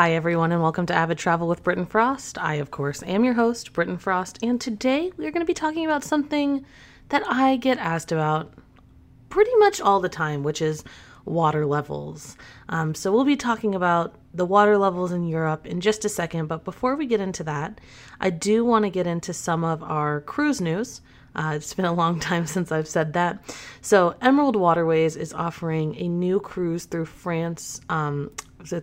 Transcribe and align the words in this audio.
Hi, 0.00 0.12
everyone, 0.12 0.50
and 0.50 0.62
welcome 0.62 0.86
to 0.86 0.94
Avid 0.94 1.18
Travel 1.18 1.46
with 1.46 1.62
Britton 1.62 1.84
Frost. 1.84 2.38
I, 2.38 2.54
of 2.54 2.70
course, 2.70 3.02
am 3.02 3.22
your 3.22 3.34
host, 3.34 3.74
Britton 3.74 3.98
Frost, 3.98 4.38
and 4.42 4.58
today 4.58 5.12
we're 5.18 5.30
going 5.30 5.42
to 5.42 5.44
be 5.44 5.52
talking 5.52 5.84
about 5.84 6.04
something 6.04 6.64
that 7.10 7.22
I 7.26 7.56
get 7.56 7.76
asked 7.76 8.10
about 8.10 8.50
pretty 9.28 9.54
much 9.56 9.78
all 9.78 10.00
the 10.00 10.08
time, 10.08 10.42
which 10.42 10.62
is 10.62 10.84
water 11.26 11.66
levels. 11.66 12.38
Um, 12.70 12.94
so, 12.94 13.12
we'll 13.12 13.26
be 13.26 13.36
talking 13.36 13.74
about 13.74 14.14
the 14.32 14.46
water 14.46 14.78
levels 14.78 15.12
in 15.12 15.26
Europe 15.26 15.66
in 15.66 15.82
just 15.82 16.06
a 16.06 16.08
second, 16.08 16.46
but 16.46 16.64
before 16.64 16.96
we 16.96 17.04
get 17.04 17.20
into 17.20 17.44
that, 17.44 17.78
I 18.22 18.30
do 18.30 18.64
want 18.64 18.86
to 18.86 18.90
get 18.90 19.06
into 19.06 19.34
some 19.34 19.64
of 19.64 19.82
our 19.82 20.22
cruise 20.22 20.62
news. 20.62 21.02
Uh, 21.34 21.52
it's 21.56 21.74
been 21.74 21.84
a 21.84 21.92
long 21.92 22.18
time 22.30 22.46
since 22.46 22.72
I've 22.72 22.88
said 22.88 23.12
that. 23.12 23.54
So, 23.82 24.14
Emerald 24.22 24.56
Waterways 24.56 25.16
is 25.16 25.34
offering 25.34 25.94
a 25.96 26.08
new 26.08 26.40
cruise 26.40 26.86
through 26.86 27.04
France 27.04 27.82
um, 27.90 28.30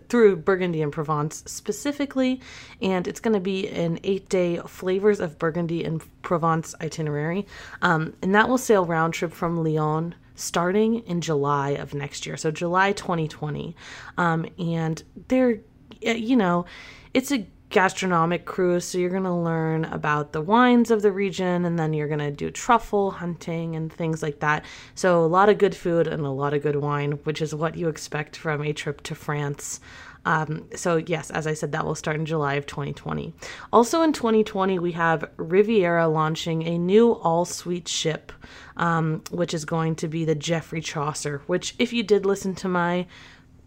through 0.10 0.38
Burgundy 0.38 0.82
and 0.82 0.92
Provence 0.92 1.44
specifically, 1.46 2.42
and 2.82 3.08
it's 3.08 3.20
going 3.20 3.34
to 3.34 3.40
be 3.40 3.68
an 3.70 4.00
eight 4.04 4.30
day 4.30 4.58
flavors 4.68 5.20
of 5.20 5.38
Burgundy 5.40 5.84
and 5.84 6.02
Provence 6.22 6.76
itinerary. 6.82 7.46
Um, 7.82 8.14
and 8.22 8.36
that 8.36 8.50
will 8.50 8.58
sail 8.58 8.86
round 8.86 9.14
trip 9.14 9.32
from 9.32 9.64
Lyon 9.64 10.16
starting 10.36 11.00
in 11.08 11.20
July 11.20 11.72
of 11.72 11.94
next 11.94 12.26
year, 12.26 12.38
so 12.38 12.52
July 12.52 12.92
2020. 12.92 13.76
Um, 14.18 14.46
and 14.60 15.04
they're, 15.28 15.60
you 16.02 16.36
know, 16.36 16.66
it's 17.14 17.32
a 17.32 17.48
gastronomic 17.70 18.46
cruise. 18.46 18.86
So 18.86 18.98
you're 18.98 19.10
going 19.10 19.24
to 19.24 19.34
learn 19.34 19.86
about 19.86 20.32
the 20.32 20.42
wines 20.42 20.90
of 20.90 21.02
the 21.02 21.12
region 21.12 21.66
and 21.66 21.78
then 21.78 21.94
you're 21.94 22.08
going 22.08 22.20
to 22.20 22.32
do 22.32 22.50
truffle 22.50 23.12
hunting 23.12 23.76
and 23.76 23.92
things 23.92 24.24
like 24.24 24.40
that. 24.40 24.64
So 24.96 25.24
a 25.24 25.28
lot 25.28 25.50
of 25.50 25.58
good 25.58 25.76
food 25.76 26.08
and 26.08 26.26
a 26.26 26.30
lot 26.30 26.54
of 26.54 26.64
good 26.64 26.78
wine, 26.78 27.14
which 27.24 27.42
is 27.42 27.54
what 27.54 27.76
you 27.76 27.90
expect 27.90 28.38
from 28.38 28.62
a 28.62 28.74
trip 28.74 29.02
to 29.04 29.16
France. 29.16 29.80
Um, 30.28 30.68
so, 30.76 30.98
yes, 30.98 31.32
as 31.32 31.48
I 31.48 31.54
said, 31.54 31.72
that 31.72 31.86
will 31.86 31.96
start 31.96 32.18
in 32.18 32.26
July 32.26 32.56
of 32.56 32.66
2020. 32.66 33.34
Also 33.72 34.02
in 34.02 34.12
2020, 34.12 34.78
we 34.78 34.92
have 34.92 35.30
Riviera 35.38 36.10
launching 36.10 36.64
a 36.68 36.78
new 36.78 37.14
all 37.14 37.46
suite 37.46 37.88
ship, 37.88 38.34
um, 38.76 39.24
which 39.32 39.54
is 39.54 39.64
going 39.64 39.96
to 39.96 40.10
be 40.10 40.26
the 40.26 40.36
Geoffrey 40.36 40.82
Chaucer, 40.82 41.42
which, 41.48 41.76
if 41.80 41.94
you 41.94 42.04
did 42.04 42.26
listen 42.26 42.56
to 42.56 42.68
my 42.68 43.08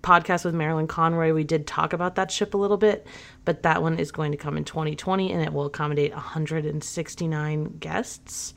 podcast 0.02 0.44
with 0.44 0.54
Marilyn 0.54 0.86
Conroy, 0.86 1.32
we 1.32 1.44
did 1.44 1.66
talk 1.66 1.92
about 1.92 2.14
that 2.14 2.30
ship 2.30 2.54
a 2.54 2.56
little 2.56 2.76
bit, 2.76 3.06
but 3.44 3.62
that 3.62 3.82
one 3.82 3.98
is 3.98 4.10
going 4.10 4.32
to 4.32 4.38
come 4.38 4.56
in 4.56 4.64
2020 4.64 5.32
and 5.32 5.42
it 5.42 5.52
will 5.52 5.66
accommodate 5.66 6.12
169 6.12 7.78
guests. 7.78 8.54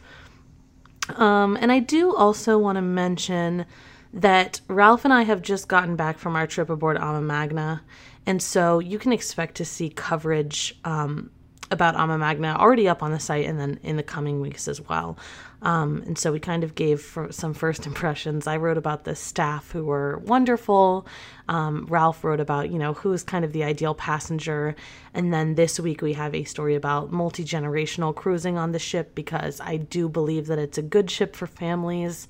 Um, 1.16 1.58
and 1.60 1.72
I 1.72 1.80
do 1.80 2.16
also 2.16 2.58
want 2.58 2.78
to 2.78 2.82
mention 2.82 3.66
that 4.14 4.62
Ralph 4.68 5.06
and 5.06 5.14
I 5.14 5.24
have 5.24 5.42
just 5.42 5.68
gotten 5.68 5.96
back 5.96 6.18
from 6.18 6.36
our 6.36 6.48
trip 6.48 6.70
aboard 6.70 6.98
Ama 6.98 7.22
Magna, 7.22 7.84
and 8.26 8.42
so 8.42 8.80
you 8.80 9.00
can 9.00 9.12
expect 9.12 9.56
to 9.56 9.66
see 9.66 9.90
coverage 9.90 10.80
um, 10.86 11.32
about 11.72 11.96
Ama 11.96 12.18
Magna 12.18 12.56
already 12.58 12.88
up 12.88 13.04
on 13.04 13.12
the 13.12 13.20
site 13.20 13.46
and 13.46 13.60
then 13.60 13.80
in 13.84 13.98
the 13.98 14.04
coming 14.04 14.40
weeks 14.40 14.68
as 14.68 14.80
well. 14.80 15.18
Um, 15.64 16.04
and 16.06 16.18
so 16.18 16.32
we 16.32 16.40
kind 16.40 16.64
of 16.64 16.76
gave 16.76 17.18
some 17.32 17.54
first 17.54 17.88
impressions. 17.88 18.46
I 18.46 18.58
wrote 18.58 18.78
about 18.78 19.06
the 19.06 19.16
staff 19.16 19.72
who 19.72 19.86
were 19.86 20.20
wonderful. 20.20 21.08
Um, 21.50 21.88
Ralph 21.90 22.24
wrote 22.24 22.40
about, 22.40 22.70
you 22.70 22.78
know, 22.78 22.94
who's 22.94 23.24
kind 23.24 23.44
of 23.44 23.54
the 23.54 23.64
ideal 23.64 23.96
passenger. 23.96 24.76
And 25.14 25.34
then 25.34 25.56
this 25.56 25.80
week 25.80 26.02
we 26.02 26.14
have 26.14 26.36
a 26.36 26.44
story 26.44 26.76
about 26.76 27.12
multi 27.12 27.44
generational 27.44 28.14
cruising 28.14 28.58
on 28.58 28.74
the 28.74 28.80
ship 28.80 29.16
because 29.16 29.60
I 29.60 29.78
do 29.78 30.08
believe 30.08 30.48
that 30.48 30.60
it's 30.60 30.78
a 30.78 30.84
good 30.84 31.10
ship 31.10 31.36
for 31.36 31.48
families. 31.48 32.28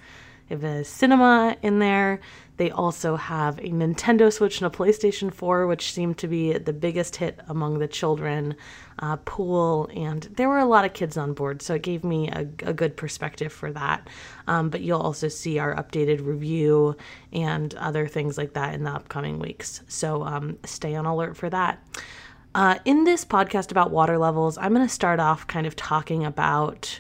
Have 0.53 0.63
a 0.63 0.83
cinema 0.83 1.57
in 1.63 1.79
there. 1.79 2.19
They 2.57 2.69
also 2.69 3.15
have 3.15 3.57
a 3.57 3.69
Nintendo 3.69 4.31
Switch 4.31 4.61
and 4.61 4.71
a 4.71 4.77
PlayStation 4.77 5.33
4, 5.33 5.65
which 5.65 5.91
seemed 5.91 6.19
to 6.19 6.27
be 6.27 6.53
the 6.53 6.71
biggest 6.71 7.15
hit 7.15 7.39
among 7.47 7.79
the 7.79 7.87
children. 7.87 8.55
Uh, 8.99 9.15
pool, 9.25 9.89
and 9.95 10.21
there 10.35 10.47
were 10.47 10.59
a 10.59 10.65
lot 10.65 10.85
of 10.85 10.93
kids 10.93 11.17
on 11.17 11.33
board, 11.33 11.63
so 11.63 11.73
it 11.73 11.81
gave 11.81 12.03
me 12.03 12.29
a, 12.29 12.41
a 12.61 12.71
good 12.71 12.95
perspective 12.95 13.51
for 13.51 13.71
that. 13.71 14.07
Um, 14.47 14.69
but 14.69 14.81
you'll 14.81 15.01
also 15.01 15.27
see 15.27 15.57
our 15.57 15.73
updated 15.73 16.23
review 16.23 16.95
and 17.31 17.73
other 17.73 18.07
things 18.07 18.37
like 18.37 18.53
that 18.53 18.75
in 18.75 18.83
the 18.83 18.91
upcoming 18.91 19.39
weeks. 19.39 19.81
So 19.87 20.21
um, 20.21 20.59
stay 20.65 20.93
on 20.93 21.07
alert 21.07 21.35
for 21.35 21.49
that. 21.49 21.83
Uh, 22.53 22.77
in 22.85 23.05
this 23.05 23.25
podcast 23.25 23.71
about 23.71 23.89
water 23.89 24.19
levels, 24.19 24.59
I'm 24.59 24.75
going 24.75 24.85
to 24.85 24.93
start 24.93 25.19
off 25.19 25.47
kind 25.47 25.65
of 25.65 25.75
talking 25.75 26.23
about 26.23 26.99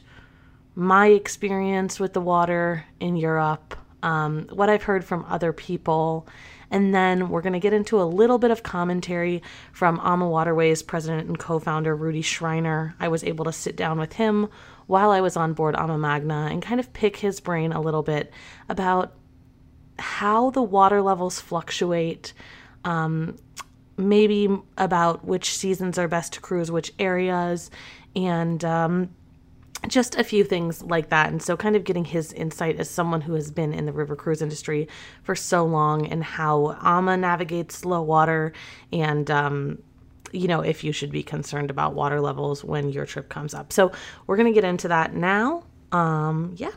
my 0.75 1.07
experience 1.07 1.99
with 1.99 2.13
the 2.13 2.21
water 2.21 2.85
in 2.99 3.15
Europe, 3.15 3.75
um, 4.01 4.47
what 4.51 4.69
I've 4.69 4.83
heard 4.83 5.05
from 5.05 5.25
other 5.29 5.53
people, 5.53 6.27
and 6.71 6.93
then 6.93 7.29
we're 7.29 7.41
going 7.41 7.53
to 7.53 7.59
get 7.59 7.73
into 7.73 8.01
a 8.01 8.03
little 8.03 8.39
bit 8.39 8.49
of 8.49 8.63
commentary 8.63 9.43
from 9.71 9.99
Ama 10.03 10.27
Waterways 10.27 10.81
president 10.81 11.27
and 11.27 11.37
co 11.37 11.59
founder 11.59 11.95
Rudi 11.95 12.23
Schreiner. 12.23 12.95
I 12.99 13.07
was 13.07 13.23
able 13.23 13.45
to 13.45 13.51
sit 13.51 13.75
down 13.75 13.99
with 13.99 14.13
him 14.13 14.49
while 14.87 15.11
I 15.11 15.21
was 15.21 15.37
on 15.37 15.53
board 15.53 15.75
Ama 15.75 15.97
Magna 15.97 16.49
and 16.51 16.61
kind 16.61 16.79
of 16.79 16.91
pick 16.91 17.17
his 17.17 17.39
brain 17.39 17.71
a 17.71 17.81
little 17.81 18.01
bit 18.01 18.33
about 18.69 19.13
how 19.99 20.49
the 20.49 20.63
water 20.63 21.01
levels 21.01 21.39
fluctuate. 21.39 22.33
Um, 22.83 23.37
maybe 23.95 24.49
about 24.77 25.23
which 25.23 25.55
seasons 25.55 25.99
are 25.99 26.07
best 26.07 26.33
to 26.33 26.41
cruise 26.41 26.71
which 26.71 26.91
areas 26.97 27.69
and 28.15 28.65
um, 28.65 29.09
just 29.87 30.15
a 30.15 30.23
few 30.23 30.43
things 30.43 30.81
like 30.83 31.09
that. 31.09 31.29
And 31.29 31.41
so, 31.41 31.57
kind 31.57 31.75
of 31.75 31.83
getting 31.83 32.05
his 32.05 32.33
insight 32.33 32.79
as 32.79 32.89
someone 32.89 33.21
who 33.21 33.33
has 33.33 33.51
been 33.51 33.73
in 33.73 33.85
the 33.85 33.91
river 33.91 34.15
cruise 34.15 34.41
industry 34.41 34.87
for 35.23 35.35
so 35.35 35.65
long 35.65 36.07
and 36.07 36.23
how 36.23 36.77
AMA 36.81 37.17
navigates 37.17 37.85
low 37.85 38.01
water 38.01 38.53
and, 38.91 39.29
um, 39.29 39.79
you 40.31 40.47
know, 40.47 40.61
if 40.61 40.83
you 40.83 40.91
should 40.91 41.11
be 41.11 41.23
concerned 41.23 41.69
about 41.69 41.93
water 41.93 42.19
levels 42.21 42.63
when 42.63 42.89
your 42.89 43.05
trip 43.05 43.29
comes 43.29 43.53
up. 43.53 43.73
So, 43.73 43.91
we're 44.27 44.37
going 44.37 44.53
to 44.53 44.53
get 44.53 44.67
into 44.67 44.87
that 44.87 45.13
now. 45.13 45.63
Um, 45.91 46.55
yeah. 46.57 46.71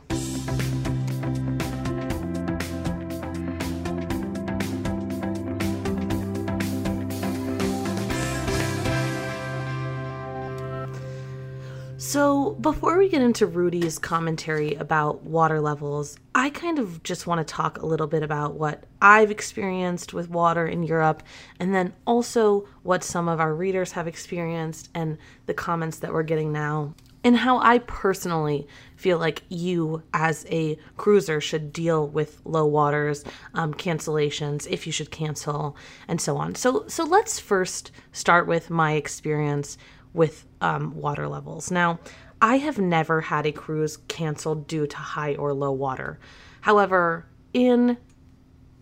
So, 11.99 12.51
before 12.61 12.99
we 12.99 13.09
get 13.09 13.23
into 13.23 13.47
Rudi's 13.47 13.99
commentary 13.99 14.75
about 14.75 15.23
water 15.23 15.63
levels, 15.63 16.19
I 16.35 16.51
kind 16.51 16.79
of 16.79 17.03
just 17.03 17.27
want 17.27 17.39
to 17.39 17.55
talk 17.55 17.79
a 17.79 17.87
little 17.87 18.07
bit 18.07 18.23
about 18.23 18.53
what 18.53 18.85
I've 19.01 19.31
experienced 19.31 20.13
with 20.13 20.29
water 20.29 20.67
in 20.67 20.83
Europe, 20.83 21.23
and 21.59 21.75
then 21.75 21.95
also 22.07 22.69
what 22.83 23.03
some 23.03 23.31
of 23.31 23.41
our 23.41 23.55
readers 23.55 23.93
have 23.93 24.07
experienced 24.07 24.91
and 24.95 25.17
the 25.47 25.55
comments 25.55 26.01
that 26.01 26.13
we're 26.13 26.23
getting 26.23 26.53
now, 26.53 26.95
and 27.25 27.35
how 27.35 27.61
I 27.61 27.79
personally 27.79 28.69
feel 28.97 29.17
like 29.17 29.45
you, 29.49 30.03
as 30.13 30.45
a 30.51 30.79
cruiser, 30.99 31.41
should 31.41 31.73
deal 31.73 32.07
with 32.07 32.43
low 32.45 32.67
waters, 32.67 33.25
um, 33.55 33.73
cancellations, 33.73 34.67
if 34.71 34.87
you 34.87 34.93
should 34.93 35.11
cancel, 35.11 35.79
and 36.09 36.21
so 36.21 36.37
on. 36.37 36.57
So, 36.57 36.85
so 36.89 37.05
let's 37.05 37.41
first 37.41 37.91
start 38.13 38.47
with 38.47 38.69
my 38.69 38.93
experience 38.93 39.79
with 40.17 40.47
um, 40.61 40.95
water 40.95 41.29
levels. 41.29 41.71
Now, 41.71 41.99
I 42.41 42.59
have 42.59 42.79
never 42.79 43.23
had 43.23 43.47
a 43.47 43.53
cruise 43.53 43.97
canceled 44.09 44.67
due 44.67 44.87
to 44.87 44.97
high 44.97 45.35
or 45.35 45.55
low 45.55 45.73
water. 45.73 46.19
However, 46.61 47.27
in 47.53 47.97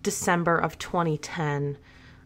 December 0.03 0.59
of 0.59 0.79
2010, 0.79 1.79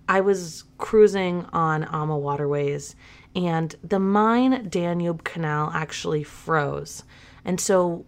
I 0.09 0.21
was 0.23 0.65
cruising 0.79 1.45
on 1.53 1.85
Ama 1.85 2.17
Waterways 2.17 2.97
and 3.35 3.75
the 3.85 4.00
Main 4.00 4.69
Danube 4.69 5.23
Canal 5.23 5.71
actually 5.75 6.23
froze. 6.23 7.05
And 7.44 7.61
so 7.61 8.06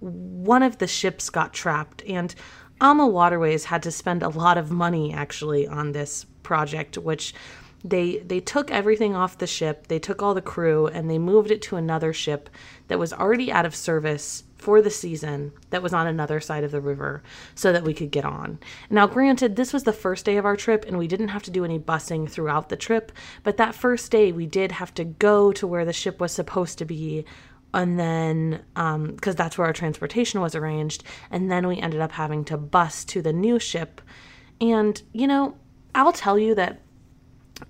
one 0.00 0.62
of 0.62 0.78
the 0.78 0.86
ships 0.86 1.30
got 1.30 1.52
trapped, 1.52 2.02
and 2.06 2.34
Ama 2.80 3.06
Waterways 3.06 3.64
had 3.66 3.82
to 3.82 3.90
spend 3.90 4.22
a 4.22 4.28
lot 4.28 4.56
of 4.56 4.70
money 4.70 5.12
actually 5.12 5.66
on 5.66 5.92
this 5.92 6.24
project, 6.42 6.96
which 6.96 7.34
they 7.84 8.18
they 8.18 8.40
took 8.40 8.70
everything 8.70 9.14
off 9.14 9.38
the 9.38 9.46
ship 9.46 9.86
they 9.86 9.98
took 9.98 10.20
all 10.20 10.34
the 10.34 10.42
crew 10.42 10.86
and 10.88 11.08
they 11.08 11.18
moved 11.18 11.50
it 11.50 11.62
to 11.62 11.76
another 11.76 12.12
ship 12.12 12.50
that 12.88 12.98
was 12.98 13.12
already 13.12 13.52
out 13.52 13.64
of 13.64 13.74
service 13.74 14.44
for 14.56 14.82
the 14.82 14.90
season 14.90 15.52
that 15.70 15.82
was 15.82 15.92
on 15.92 16.06
another 16.06 16.40
side 16.40 16.64
of 16.64 16.72
the 16.72 16.80
river 16.80 17.22
so 17.54 17.72
that 17.72 17.84
we 17.84 17.94
could 17.94 18.10
get 18.10 18.24
on. 18.24 18.58
Now 18.90 19.06
granted 19.06 19.54
this 19.54 19.72
was 19.72 19.84
the 19.84 19.92
first 19.92 20.24
day 20.24 20.36
of 20.36 20.44
our 20.44 20.56
trip 20.56 20.84
and 20.86 20.98
we 20.98 21.06
didn't 21.06 21.28
have 21.28 21.44
to 21.44 21.50
do 21.52 21.64
any 21.64 21.78
busing 21.78 22.28
throughout 22.28 22.68
the 22.68 22.76
trip 22.76 23.12
but 23.44 23.56
that 23.58 23.74
first 23.74 24.10
day 24.10 24.32
we 24.32 24.46
did 24.46 24.72
have 24.72 24.92
to 24.94 25.04
go 25.04 25.52
to 25.52 25.66
where 25.66 25.84
the 25.84 25.92
ship 25.92 26.20
was 26.20 26.32
supposed 26.32 26.78
to 26.78 26.84
be 26.84 27.24
and 27.72 27.98
then 27.98 28.64
because 28.74 29.34
um, 29.34 29.36
that's 29.36 29.56
where 29.56 29.66
our 29.68 29.72
transportation 29.72 30.40
was 30.40 30.56
arranged 30.56 31.04
and 31.30 31.50
then 31.50 31.68
we 31.68 31.78
ended 31.78 32.00
up 32.00 32.12
having 32.12 32.44
to 32.46 32.56
bus 32.56 33.04
to 33.04 33.22
the 33.22 33.32
new 33.32 33.58
ship. 33.60 34.00
And 34.60 35.00
you 35.12 35.28
know 35.28 35.56
i'll 35.94 36.12
tell 36.12 36.38
you 36.38 36.54
that 36.54 36.82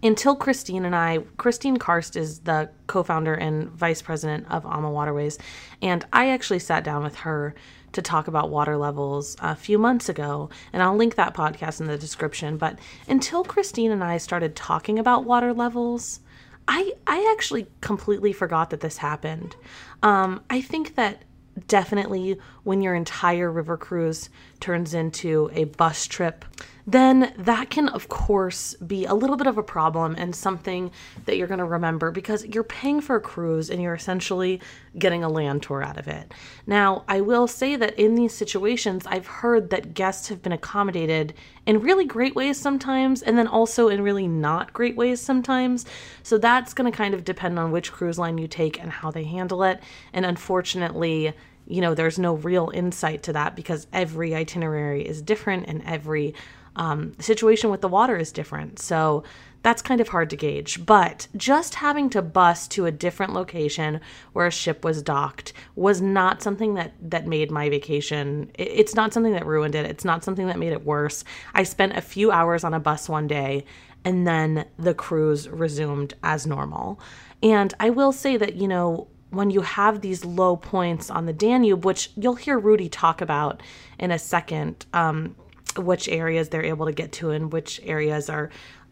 until 0.03 0.37
Christine 0.37 0.85
and 0.85 0.95
I, 0.95 1.19
Christine 1.37 1.77
Karst 1.77 2.17
is 2.17 2.41
the 2.41 2.71
co 2.87 3.03
founder 3.03 3.35
and 3.35 3.69
vice 3.71 4.03
president 4.03 4.47
of 4.51 4.65
Ama 4.67 4.91
Waterways, 4.91 5.39
and 5.83 6.05
I 6.13 6.31
actually 6.31 6.59
sat 6.59 6.85
down 6.85 7.03
with 7.03 7.17
her 7.17 7.55
to 7.93 8.03
talk 8.03 8.29
about 8.29 8.51
water 8.51 8.77
levels 8.77 9.37
a 9.41 9.57
few 9.57 9.79
months 9.79 10.09
ago, 10.09 10.51
and 10.73 10.83
I'll 10.83 10.97
link 10.97 11.15
that 11.15 11.35
podcast 11.35 11.81
in 11.81 11.87
the 11.87 11.97
description. 11.97 12.59
But 12.59 12.79
until 13.09 13.43
Christine 13.45 13.91
and 13.91 14.05
I 14.05 14.19
started 14.19 14.55
talking 14.55 14.99
about 14.99 15.25
water 15.25 15.53
levels, 15.53 16.21
I 16.67 16.93
I 17.07 17.33
actually 17.37 17.67
completely 17.81 18.33
forgot 18.33 18.71
that 18.71 18.81
this 18.81 18.99
happened. 18.99 19.57
Um, 20.03 20.43
I 20.51 20.61
think 20.61 20.95
that 20.97 21.23
definitely 21.67 22.39
when 22.69 22.83
your 22.83 22.95
entire 22.95 23.51
river 23.51 23.79
cruise 23.79 24.29
turns 24.61 24.93
into 24.93 25.51
a 25.55 25.65
bus 25.65 26.07
trip, 26.07 26.45
then 26.87 27.33
that 27.39 27.71
can, 27.71 27.89
of 27.89 28.09
course, 28.09 28.75
be 28.75 29.07
a 29.07 29.15
little 29.15 29.39
bit 29.39 29.47
of 29.47 29.57
a 29.57 29.63
problem 29.63 30.15
and 30.19 30.37
something 30.37 30.91
that 31.25 31.39
you're 31.39 31.47
going 31.47 31.59
to 31.59 31.65
remember 31.65 32.11
because 32.11 32.45
you're 32.45 32.63
paying 32.63 33.01
for 33.01 33.17
a 33.17 33.21
cruise 33.23 33.71
and 33.71 33.81
you're 33.81 33.95
essentially 33.95 34.61
getting 34.99 35.25
a 35.25 35.31
land 35.31 35.63
tour 35.63 35.83
out 35.83 35.97
of 35.97 36.09
it. 36.09 36.35
Now, 36.67 37.05
I 37.09 37.23
will 37.23 37.47
say 37.47 37.75
that 37.77 37.99
in 37.99 38.17
these 38.17 38.35
situations, 38.35 39.07
I've 39.07 39.27
heard 39.27 39.71
that 39.71 39.95
guests 39.95 40.29
have 40.29 40.43
been 40.43 40.53
accommodated 40.53 41.33
in 41.65 41.81
really 41.81 42.05
great 42.05 42.35
ways 42.35 42.61
sometimes 42.61 43.23
and 43.23 43.39
then 43.39 43.47
also 43.47 43.89
in 43.89 44.03
really 44.03 44.29
not 44.29 44.75
great 44.75 44.95
ways 44.95 45.23
sometimes. 45.23 45.87
So 46.23 46.37
that's 46.37 46.75
going 46.75 46.91
to 46.91 46.95
kind 46.95 47.15
of 47.15 47.25
depend 47.25 47.59
on 47.59 47.71
which 47.71 47.93
cruise 47.93 48.19
line 48.19 48.37
you 48.37 48.47
take 48.47 48.79
and 48.79 48.91
how 48.91 49.11
they 49.11 49.25
handle 49.25 49.63
it. 49.63 49.81
And 50.13 50.27
unfortunately, 50.27 51.35
you 51.69 51.81
know, 51.81 51.95
there's 51.95 52.19
no 52.19 52.35
real 52.35 52.71
insight 52.73 53.23
to 53.25 53.33
that 53.35 53.55
because 53.55 53.87
every 53.93 54.35
itinerary 54.35 55.07
is 55.07 55.23
different 55.23 55.67
and 55.69 55.83
every 55.85 56.35
um, 56.77 57.13
situation 57.19 57.71
with 57.71 57.81
the 57.81 57.89
water 57.89 58.17
is 58.17 58.33
different. 58.33 58.79
So 58.79 59.25
that's 59.63 59.83
kind 59.83 60.01
of 60.01 60.09
hard 60.09 60.31
to 60.31 60.37
gauge. 60.37 60.87
But 60.87 61.27
just 61.37 61.75
having 61.75 62.09
to 62.11 62.23
bus 62.23 62.69
to 62.69 62.87
a 62.87 62.93
different 62.93 63.35
location 63.35 64.01
where 64.33 64.47
a 64.47 64.53
ship 64.53 64.85
was 64.85 65.03
docked 65.03 65.53
was 65.75 66.01
not 66.01 66.43
something 66.43 66.75
that 66.75 66.93
that 67.03 67.27
made 67.27 67.51
my 67.51 67.69
vacation. 67.69 68.51
It's 68.55 68.95
not 68.95 69.13
something 69.13 69.33
that 69.33 69.47
ruined 69.47 69.75
it. 69.75 69.87
It's 69.87 70.05
not 70.05 70.25
something 70.25 70.47
that 70.47 70.59
made 70.59 70.73
it 70.73 70.85
worse. 70.85 71.25
I 71.55 71.65
spent 71.65 71.97
a 71.97 72.01
few 72.01 72.31
hours 72.31 72.65
on 72.65 72.73
a 72.73 72.81
bus 72.81 73.09
one 73.09 73.27
day 73.27 73.65
and 74.05 74.27
then 74.27 74.65
the 74.79 74.95
cruise 74.95 75.49
resumed 75.49 76.15
as 76.23 76.47
normal. 76.47 77.01
And 77.43 77.75
I 77.81 77.91
will 77.91 78.13
say 78.13 78.37
that, 78.37 78.55
you 78.55 78.69
know, 78.69 79.09
when 79.31 79.51
you 79.51 79.61
have 79.61 80.01
these 80.01 80.25
low 80.25 80.57
points 80.57 81.11
on 81.11 81.27
the 81.27 81.33
Danube, 81.33 81.85
which 81.85 82.11
you'll 82.17 82.35
hear 82.35 82.59
Rudi 82.59 82.89
talk 82.89 83.21
about 83.21 83.63
in 83.99 84.11
a 84.11 84.19
second, 84.19 84.87
um, 84.93 85.37
which 85.77 86.09
areas 86.09 86.49
they're 86.49 86.65
able 86.65 86.87
to 86.87 86.93
get 86.93 87.13
to 87.13 87.31
and 87.31 87.53
which 87.53 87.81
areas 87.85 88.31
are 88.31 88.51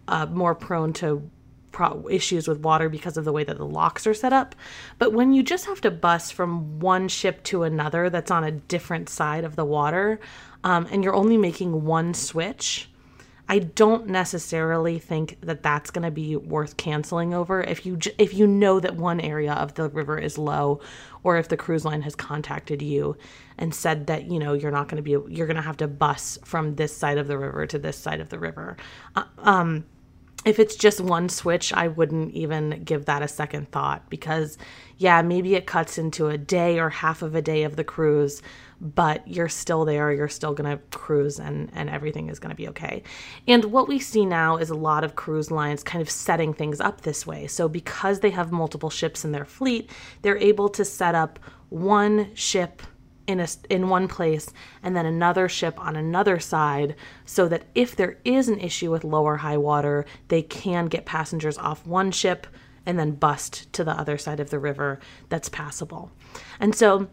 uh, 0.09 0.27
more 0.27 0.55
prone 0.55 0.93
to 0.95 1.29
pro- 1.73 2.09
issues 2.09 2.49
with 2.49 2.61
water 2.61 2.89
because 2.89 3.17
of 3.17 3.25
the 3.25 3.33
way 3.33 3.45
that 3.45 3.59
the 3.59 3.67
locks 3.67 4.07
are 4.07 4.15
set 4.15 4.33
up. 4.33 4.55
But 4.99 5.13
when 5.13 5.33
you 5.33 5.43
just 5.43 5.67
have 5.67 5.81
to 5.83 5.91
bus 5.91 6.31
from 6.31 6.81
one 6.81 7.09
ship 7.09 7.43
to 7.45 7.65
another 7.65 8.11
that's 8.11 8.31
on 8.31 8.45
a 8.45 8.51
different 8.51 9.09
side 9.09 9.45
of 9.45 9.57
the 9.57 9.65
water, 9.65 10.21
um, 10.65 10.87
and 10.91 11.03
you're 11.03 11.15
only 11.15 11.37
making 11.37 11.85
one 11.85 12.15
switch, 12.15 12.91
I 13.49 13.61
don't 13.61 14.09
necessarily 14.09 14.99
think 14.99 15.39
that 15.43 15.63
that's 15.63 15.91
going 15.91 16.05
to 16.05 16.11
be 16.11 16.37
worth 16.37 16.77
canceling 16.77 17.33
over 17.33 17.63
if 17.63 17.87
you 17.87 17.99
if 18.19 18.35
you 18.35 18.47
know 18.47 18.81
that 18.81 18.97
one 18.97 19.21
area 19.21 19.53
of 19.53 19.75
the 19.75 19.89
river 19.89 20.19
is 20.19 20.37
low 20.37 20.81
or 21.23 21.37
if 21.37 21.49
the 21.49 21.57
cruise 21.57 21.85
line 21.85 22.03
has 22.03 22.17
contacted 22.17 22.83
you 22.83 23.17
and 23.57 23.73
said 23.75 24.09
that 24.09 24.31
you 24.31 24.39
know 24.41 24.53
you're 24.53 24.73
not 24.73 24.89
going 24.89 24.97
to 24.97 25.03
be 25.03 25.33
you're 25.33 25.47
going 25.47 25.57
to 25.57 25.63
have 25.63 25.77
to 25.77 25.87
bus 25.87 26.39
from 26.45 26.75
this 26.75 26.97
side 26.97 27.19
of 27.19 27.29
the 27.29 27.39
river 27.39 27.67
to 27.67 27.79
this 27.79 27.97
side 27.97 28.21
of 28.21 28.31
the 28.31 28.39
river. 28.39 28.77
Uh, 29.15 29.25
um 29.39 29.85
if 30.47 30.61
it's 30.61 30.77
just 30.77 31.01
one 31.01 31.29
switch, 31.29 31.73
I 31.73 31.89
wouldn't 31.89 32.33
even 32.33 32.85
give 32.85 33.07
that 33.07 33.21
a 33.21 33.27
second 33.27 33.73
thought 33.73 34.09
because, 34.09 34.57
yeah, 34.97 35.21
maybe 35.21 35.57
it 35.57 35.67
cuts 35.67 35.99
into 35.99 36.29
a 36.29 36.39
day 36.39 36.79
or 36.79 36.89
half 36.89 37.21
of 37.23 37.35
a 37.35 37.43
day 37.43 37.65
of 37.65 37.75
the 37.75 37.83
cruise, 37.83 38.43
but 38.81 39.27
you're 39.27 39.49
still 39.49 39.85
there. 39.85 40.13
You're 40.13 40.29
still 40.29 40.55
going 40.55 40.71
to 40.71 40.83
cruise 40.97 41.39
and, 41.39 41.71
and 41.75 41.89
everything 41.89 42.29
is 42.29 42.39
going 42.39 42.51
to 42.51 42.57
be 42.57 42.69
okay. 42.69 43.03
And 43.47 43.65
what 43.67 43.89
we 43.89 43.99
see 43.99 44.27
now 44.27 44.57
is 44.57 44.71
a 44.71 44.75
lot 44.75 45.05
of 45.05 45.17
cruise 45.17 45.51
lines 45.51 45.83
kind 45.83 46.03
of 46.03 46.11
setting 46.11 46.53
things 46.53 46.81
up 46.81 47.01
this 47.01 47.27
way. 47.27 47.47
So, 47.47 47.69
because 47.69 48.21
they 48.21 48.31
have 48.31 48.53
multiple 48.53 48.91
ships 48.91 49.25
in 49.25 49.33
their 49.33 49.45
fleet, 49.45 49.91
they're 50.23 50.39
able 50.39 50.69
to 50.71 50.85
set 50.85 51.15
up 51.15 51.39
one 51.69 52.35
ship 52.35 52.83
in 53.27 53.41
a 53.41 53.49
in 53.69 53.89
one 53.89 54.07
place 54.07 54.53
and 54.83 54.97
then 54.97 55.05
another 55.05 55.49
ship 55.49 55.81
on 55.81 55.97
another 55.97 56.39
side 56.39 56.95
so 57.25 57.49
that 57.49 57.65
if 57.75 57.97
there 57.97 58.19
is 58.25 58.49
an 58.49 58.61
issue 58.61 58.91
with 58.91 59.03
lower 59.03 59.37
high 59.37 59.57
water 59.57 60.05
they 60.29 60.43
can 60.43 60.87
get 60.87 61.05
passengers 61.05 61.59
off 61.59 61.85
one 61.87 62.13
ship 62.13 62.47
and 62.85 62.99
then 62.99 63.11
bust 63.11 63.73
to 63.73 63.83
the 63.83 63.91
other 63.91 64.17
side 64.17 64.39
of 64.39 64.51
the 64.51 64.59
river 64.61 65.01
that's 65.29 65.49
passable 65.49 66.11
and 66.61 66.75
so 66.75 67.09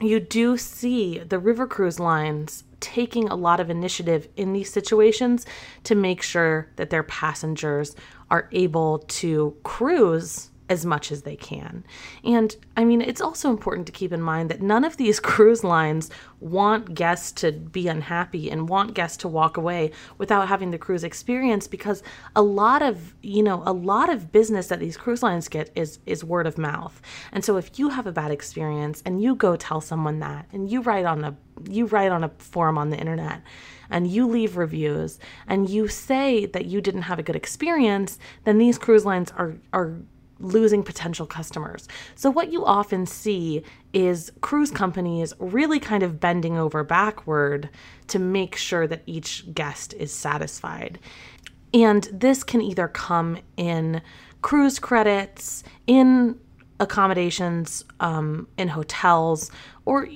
you 0.00 0.20
do 0.20 0.56
see 0.56 1.18
the 1.18 1.38
river 1.38 1.66
cruise 1.66 2.00
lines 2.00 2.64
taking 2.80 3.28
a 3.28 3.34
lot 3.34 3.60
of 3.60 3.70
initiative 3.70 4.28
in 4.36 4.52
these 4.52 4.70
situations 4.70 5.46
to 5.84 5.94
make 5.94 6.20
sure 6.20 6.68
that 6.76 6.90
their 6.90 7.02
passengers 7.02 7.94
are 8.30 8.48
able 8.52 8.98
to 8.98 9.56
cruise 9.62 10.50
as 10.68 10.86
much 10.86 11.12
as 11.12 11.22
they 11.22 11.36
can. 11.36 11.84
And 12.24 12.56
I 12.76 12.84
mean, 12.84 13.02
it's 13.02 13.20
also 13.20 13.50
important 13.50 13.86
to 13.86 13.92
keep 13.92 14.12
in 14.12 14.22
mind 14.22 14.50
that 14.50 14.62
none 14.62 14.84
of 14.84 14.96
these 14.96 15.20
cruise 15.34 15.62
lines 15.62 16.10
want 16.40 16.94
guests 16.94 17.32
to 17.32 17.52
be 17.52 17.88
unhappy 17.88 18.50
and 18.50 18.68
want 18.68 18.94
guests 18.94 19.18
to 19.18 19.28
walk 19.28 19.56
away 19.56 19.90
without 20.18 20.48
having 20.48 20.70
the 20.70 20.78
cruise 20.78 21.04
experience 21.04 21.66
because 21.66 22.02
a 22.34 22.42
lot 22.42 22.82
of, 22.82 23.14
you 23.22 23.42
know, 23.42 23.62
a 23.66 23.72
lot 23.72 24.10
of 24.10 24.32
business 24.32 24.68
that 24.68 24.80
these 24.80 24.96
cruise 24.96 25.22
lines 25.22 25.48
get 25.48 25.70
is 25.74 25.98
is 26.06 26.24
word 26.24 26.46
of 26.46 26.56
mouth. 26.56 27.00
And 27.32 27.44
so 27.44 27.56
if 27.56 27.78
you 27.78 27.90
have 27.90 28.06
a 28.06 28.12
bad 28.12 28.30
experience 28.30 29.02
and 29.04 29.22
you 29.22 29.34
go 29.34 29.56
tell 29.56 29.80
someone 29.80 30.20
that 30.20 30.46
and 30.52 30.70
you 30.70 30.80
write 30.80 31.04
on 31.04 31.24
a 31.24 31.36
you 31.68 31.86
write 31.86 32.10
on 32.10 32.24
a 32.24 32.28
forum 32.38 32.78
on 32.78 32.90
the 32.90 32.96
internet 32.96 33.42
and 33.90 34.08
you 34.08 34.26
leave 34.26 34.56
reviews 34.56 35.18
and 35.46 35.68
you 35.68 35.88
say 35.88 36.46
that 36.46 36.66
you 36.66 36.80
didn't 36.80 37.02
have 37.02 37.18
a 37.18 37.22
good 37.22 37.36
experience, 37.36 38.18
then 38.44 38.58
these 38.58 38.78
cruise 38.78 39.04
lines 39.04 39.30
are 39.36 39.56
are 39.72 39.94
losing 40.44 40.82
potential 40.82 41.26
customers. 41.26 41.88
So, 42.14 42.30
what 42.30 42.52
you 42.52 42.64
often 42.64 43.06
see 43.06 43.62
is 43.92 44.30
cruise 44.40 44.70
companies 44.70 45.32
really 45.38 45.80
kind 45.80 46.02
of 46.02 46.20
bending 46.20 46.56
over 46.56 46.84
backward 46.84 47.70
to 48.08 48.18
make 48.18 48.56
sure 48.56 48.86
that 48.86 49.02
each 49.06 49.52
guest 49.54 49.94
is 49.94 50.12
satisfied. 50.12 50.98
And 51.72 52.08
this 52.12 52.44
can 52.44 52.60
either 52.60 52.86
come 52.86 53.38
in 53.56 54.00
cruise 54.42 54.78
credits, 54.78 55.64
in 55.86 56.38
accommodations, 56.80 57.84
um, 58.00 58.46
in 58.58 58.68
hotels, 58.68 59.50
or 59.84 60.06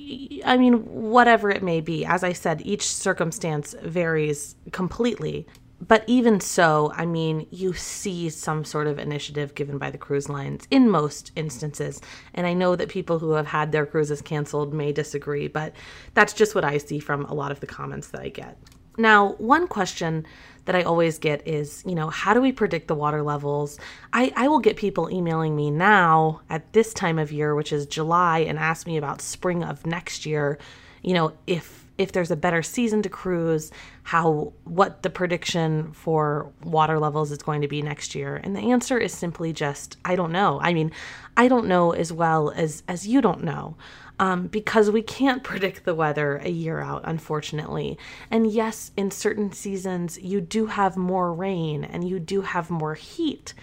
I 0.44 0.56
mean, 0.56 0.74
whatever 0.84 1.50
it 1.50 1.62
may 1.62 1.80
be. 1.80 2.04
As 2.04 2.22
I 2.22 2.32
said, 2.32 2.62
each 2.64 2.86
circumstance 2.86 3.74
varies 3.82 4.56
completely 4.72 5.46
but 5.80 6.02
even 6.06 6.40
so, 6.40 6.92
I 6.94 7.06
mean, 7.06 7.46
you 7.50 7.72
see 7.72 8.28
some 8.30 8.64
sort 8.64 8.88
of 8.88 8.98
initiative 8.98 9.54
given 9.54 9.78
by 9.78 9.90
the 9.90 9.98
cruise 9.98 10.28
lines 10.28 10.66
in 10.70 10.90
most 10.90 11.30
instances. 11.36 12.00
And 12.34 12.46
I 12.46 12.54
know 12.54 12.74
that 12.74 12.88
people 12.88 13.20
who 13.20 13.32
have 13.32 13.46
had 13.46 13.70
their 13.70 13.86
cruises 13.86 14.20
canceled 14.20 14.74
may 14.74 14.92
disagree, 14.92 15.46
but 15.46 15.74
that's 16.14 16.32
just 16.32 16.54
what 16.54 16.64
I 16.64 16.78
see 16.78 16.98
from 16.98 17.24
a 17.26 17.34
lot 17.34 17.52
of 17.52 17.60
the 17.60 17.66
comments 17.66 18.08
that 18.08 18.20
I 18.20 18.28
get. 18.28 18.58
Now, 18.96 19.34
one 19.34 19.68
question 19.68 20.26
that 20.64 20.74
I 20.74 20.82
always 20.82 21.18
get 21.18 21.46
is, 21.46 21.84
you 21.86 21.94
know, 21.94 22.10
how 22.10 22.34
do 22.34 22.40
we 22.40 22.50
predict 22.50 22.88
the 22.88 22.96
water 22.96 23.22
levels? 23.22 23.78
I, 24.12 24.32
I 24.34 24.48
will 24.48 24.58
get 24.58 24.76
people 24.76 25.08
emailing 25.10 25.54
me 25.54 25.70
now 25.70 26.40
at 26.50 26.72
this 26.72 26.92
time 26.92 27.20
of 27.20 27.30
year, 27.30 27.54
which 27.54 27.72
is 27.72 27.86
July, 27.86 28.40
and 28.40 28.58
ask 28.58 28.86
me 28.86 28.96
about 28.96 29.22
spring 29.22 29.62
of 29.62 29.86
next 29.86 30.26
year, 30.26 30.58
you 31.02 31.14
know, 31.14 31.32
if 31.46 31.86
if 31.98 32.12
there's 32.12 32.30
a 32.30 32.36
better 32.36 32.62
season 32.62 33.02
to 33.02 33.08
cruise, 33.08 33.72
how 34.04 34.52
what 34.64 35.02
the 35.02 35.10
prediction 35.10 35.92
for 35.92 36.50
water 36.62 36.98
levels 36.98 37.32
is 37.32 37.38
going 37.38 37.60
to 37.60 37.68
be 37.68 37.82
next 37.82 38.14
year. 38.14 38.36
And 38.36 38.54
the 38.54 38.70
answer 38.70 38.96
is 38.96 39.12
simply 39.12 39.52
just 39.52 39.96
I 40.04 40.14
don't 40.14 40.32
know. 40.32 40.60
I 40.62 40.72
mean, 40.72 40.92
I 41.36 41.48
don't 41.48 41.66
know 41.66 41.90
as 41.92 42.12
well 42.12 42.50
as 42.50 42.82
as 42.88 43.06
you 43.06 43.20
don't 43.20 43.42
know. 43.42 43.76
Um, 44.20 44.48
because 44.48 44.90
we 44.90 45.02
can't 45.02 45.44
predict 45.44 45.84
the 45.84 45.94
weather 45.94 46.38
a 46.38 46.50
year 46.50 46.80
out, 46.80 47.02
unfortunately. 47.04 47.98
And 48.30 48.50
yes, 48.50 48.90
in 48.96 49.12
certain 49.12 49.52
seasons, 49.52 50.18
you 50.18 50.40
do 50.40 50.66
have 50.66 50.96
more 50.96 51.32
rain 51.32 51.84
and 51.84 52.08
you 52.08 52.18
do 52.18 52.40
have 52.40 52.68
more 52.68 52.94
heat. 52.94 53.54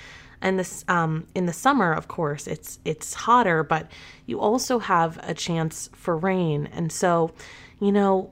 And 0.46 0.60
this, 0.60 0.86
um, 0.88 1.26
in 1.34 1.48
the 1.48 1.54
summer, 1.54 1.92
of 1.92 2.08
course, 2.08 2.46
it's 2.46 2.78
it's 2.86 3.16
hotter, 3.16 3.64
but 3.64 3.90
you 4.28 4.40
also 4.40 4.78
have 4.78 5.18
a 5.24 5.34
chance 5.34 5.90
for 5.94 6.16
rain. 6.16 6.70
And 6.72 6.92
so, 6.92 7.32
you 7.80 7.92
know, 7.92 8.32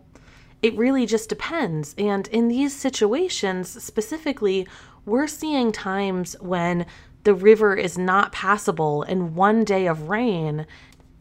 it 0.62 0.78
really 0.78 1.08
just 1.08 1.28
depends. 1.28 1.96
And 1.98 2.28
in 2.28 2.50
these 2.50 2.76
situations 2.76 3.84
specifically, 3.84 4.68
we're 5.08 5.26
seeing 5.26 5.72
times 5.72 6.36
when 6.40 6.86
the 7.24 7.34
river 7.34 7.76
is 7.76 7.98
not 7.98 8.32
passable 8.32 9.02
and 9.02 9.36
one 9.36 9.64
day 9.64 9.88
of 9.88 10.08
rain 10.08 10.68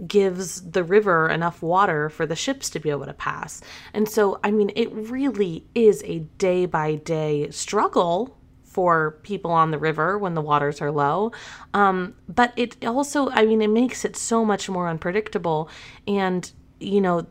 gives 0.07 0.61
the 0.73 0.85
river 0.85 1.27
enough 1.31 1.63
water 1.63 2.11
for 2.11 2.27
the 2.27 2.37
ships 2.37 2.69
to 2.69 2.79
be 2.79 2.91
able 2.91 3.07
to 3.07 3.15
pass. 3.15 3.63
And 3.95 4.07
so, 4.07 4.39
I 4.45 4.51
mean, 4.51 4.71
it 4.77 4.93
really 4.93 5.65
is 5.75 6.03
a 6.05 6.19
day 6.37 6.67
by 6.67 6.97
day 6.97 7.49
struggle 7.49 8.37
for 8.73 9.19
people 9.23 9.51
on 9.51 9.71
the 9.71 9.79
river 9.79 10.19
when 10.19 10.35
the 10.35 10.41
waters 10.41 10.81
are 10.81 10.91
low. 10.91 11.31
Um, 11.75 12.15
but 12.29 12.53
it 12.57 12.83
also, 12.85 13.29
I 13.31 13.45
mean, 13.45 13.61
it 13.61 13.69
makes 13.69 14.05
it 14.05 14.17
so 14.17 14.45
much 14.45 14.69
more 14.69 14.89
unpredictable. 14.89 15.69
And, 16.09 16.51
you 16.81 17.03
know, 17.03 17.27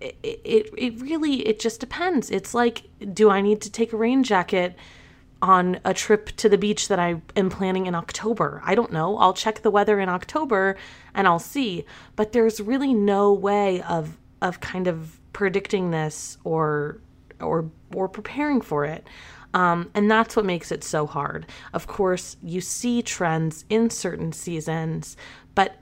it, 0.00 0.16
it, 0.22 0.70
it 0.76 1.00
really 1.00 1.46
it 1.46 1.60
just 1.60 1.80
depends. 1.80 2.30
It's 2.30 2.54
like 2.54 2.82
do 3.12 3.30
i 3.30 3.40
need 3.40 3.60
to 3.62 3.70
take 3.70 3.92
a 3.92 3.96
rain 3.96 4.22
jacket 4.22 4.76
on 5.40 5.80
a 5.84 5.92
trip 5.92 6.26
to 6.36 6.48
the 6.48 6.56
beach 6.58 6.88
that 6.88 6.98
i 6.98 7.20
am 7.36 7.50
planning 7.50 7.86
in 7.86 7.94
october? 7.94 8.60
I 8.64 8.74
don't 8.74 8.92
know. 8.92 9.16
I'll 9.18 9.34
check 9.34 9.62
the 9.62 9.70
weather 9.70 10.00
in 10.00 10.08
october 10.08 10.76
and 11.14 11.28
i'll 11.28 11.38
see. 11.38 11.84
But 12.16 12.32
there's 12.32 12.60
really 12.60 12.94
no 12.94 13.32
way 13.32 13.82
of 13.82 14.18
of 14.40 14.60
kind 14.60 14.88
of 14.88 15.20
predicting 15.32 15.92
this 15.92 16.36
or 16.42 17.00
or 17.40 17.70
or 17.94 18.08
preparing 18.08 18.60
for 18.60 18.84
it 18.84 19.06
um, 19.54 19.90
and 19.94 20.10
that's 20.10 20.36
what 20.36 20.44
makes 20.44 20.72
it 20.72 20.82
so 20.84 21.06
hard. 21.06 21.46
Of 21.72 21.86
course, 21.86 22.36
you 22.42 22.60
see 22.60 23.02
trends 23.02 23.64
in 23.68 23.90
certain 23.90 24.32
seasons, 24.32 25.16
but 25.54 25.76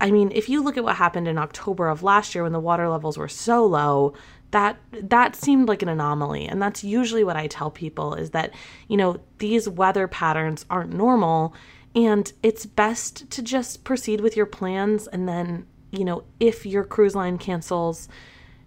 I 0.00 0.10
mean, 0.10 0.32
if 0.34 0.48
you 0.48 0.62
look 0.62 0.76
at 0.76 0.84
what 0.84 0.96
happened 0.96 1.28
in 1.28 1.38
October 1.38 1.88
of 1.88 2.02
last 2.02 2.34
year 2.34 2.44
when 2.44 2.52
the 2.52 2.60
water 2.60 2.88
levels 2.88 3.16
were 3.16 3.28
so 3.28 3.64
low, 3.64 4.14
that 4.50 4.76
that 4.92 5.34
seemed 5.34 5.68
like 5.68 5.82
an 5.82 5.88
anomaly. 5.88 6.46
And 6.46 6.60
that's 6.60 6.84
usually 6.84 7.24
what 7.24 7.36
I 7.36 7.46
tell 7.46 7.70
people 7.70 8.14
is 8.14 8.30
that, 8.30 8.52
you 8.88 8.96
know, 8.96 9.20
these 9.38 9.68
weather 9.68 10.06
patterns 10.06 10.64
aren't 10.70 10.92
normal 10.92 11.54
and 11.94 12.32
it's 12.42 12.66
best 12.66 13.30
to 13.30 13.42
just 13.42 13.84
proceed 13.84 14.20
with 14.20 14.36
your 14.36 14.46
plans 14.46 15.06
and 15.06 15.28
then, 15.28 15.66
you 15.90 16.04
know, 16.04 16.24
if 16.38 16.66
your 16.66 16.84
cruise 16.84 17.14
line 17.14 17.38
cancels, 17.38 18.08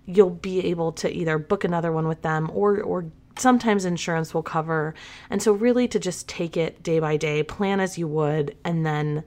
you'll 0.06 0.30
be 0.30 0.66
able 0.66 0.92
to 0.94 1.12
either 1.12 1.38
book 1.38 1.64
another 1.64 1.92
one 1.92 2.08
with 2.08 2.22
them 2.22 2.50
or 2.54 2.82
or 2.82 3.06
sometimes 3.40 3.86
insurance 3.86 4.34
will 4.34 4.44
cover. 4.44 4.94
And 5.30 5.42
so 5.42 5.52
really 5.52 5.88
to 5.90 6.00
just 6.00 6.28
take 6.28 6.58
it 6.58 6.84
day 6.84 7.00
by 7.00 7.18
day, 7.18 7.44
plan 7.44 7.80
as 7.80 7.98
you 7.98 8.08
would 8.08 8.56
and 8.64 8.86
then 8.86 9.24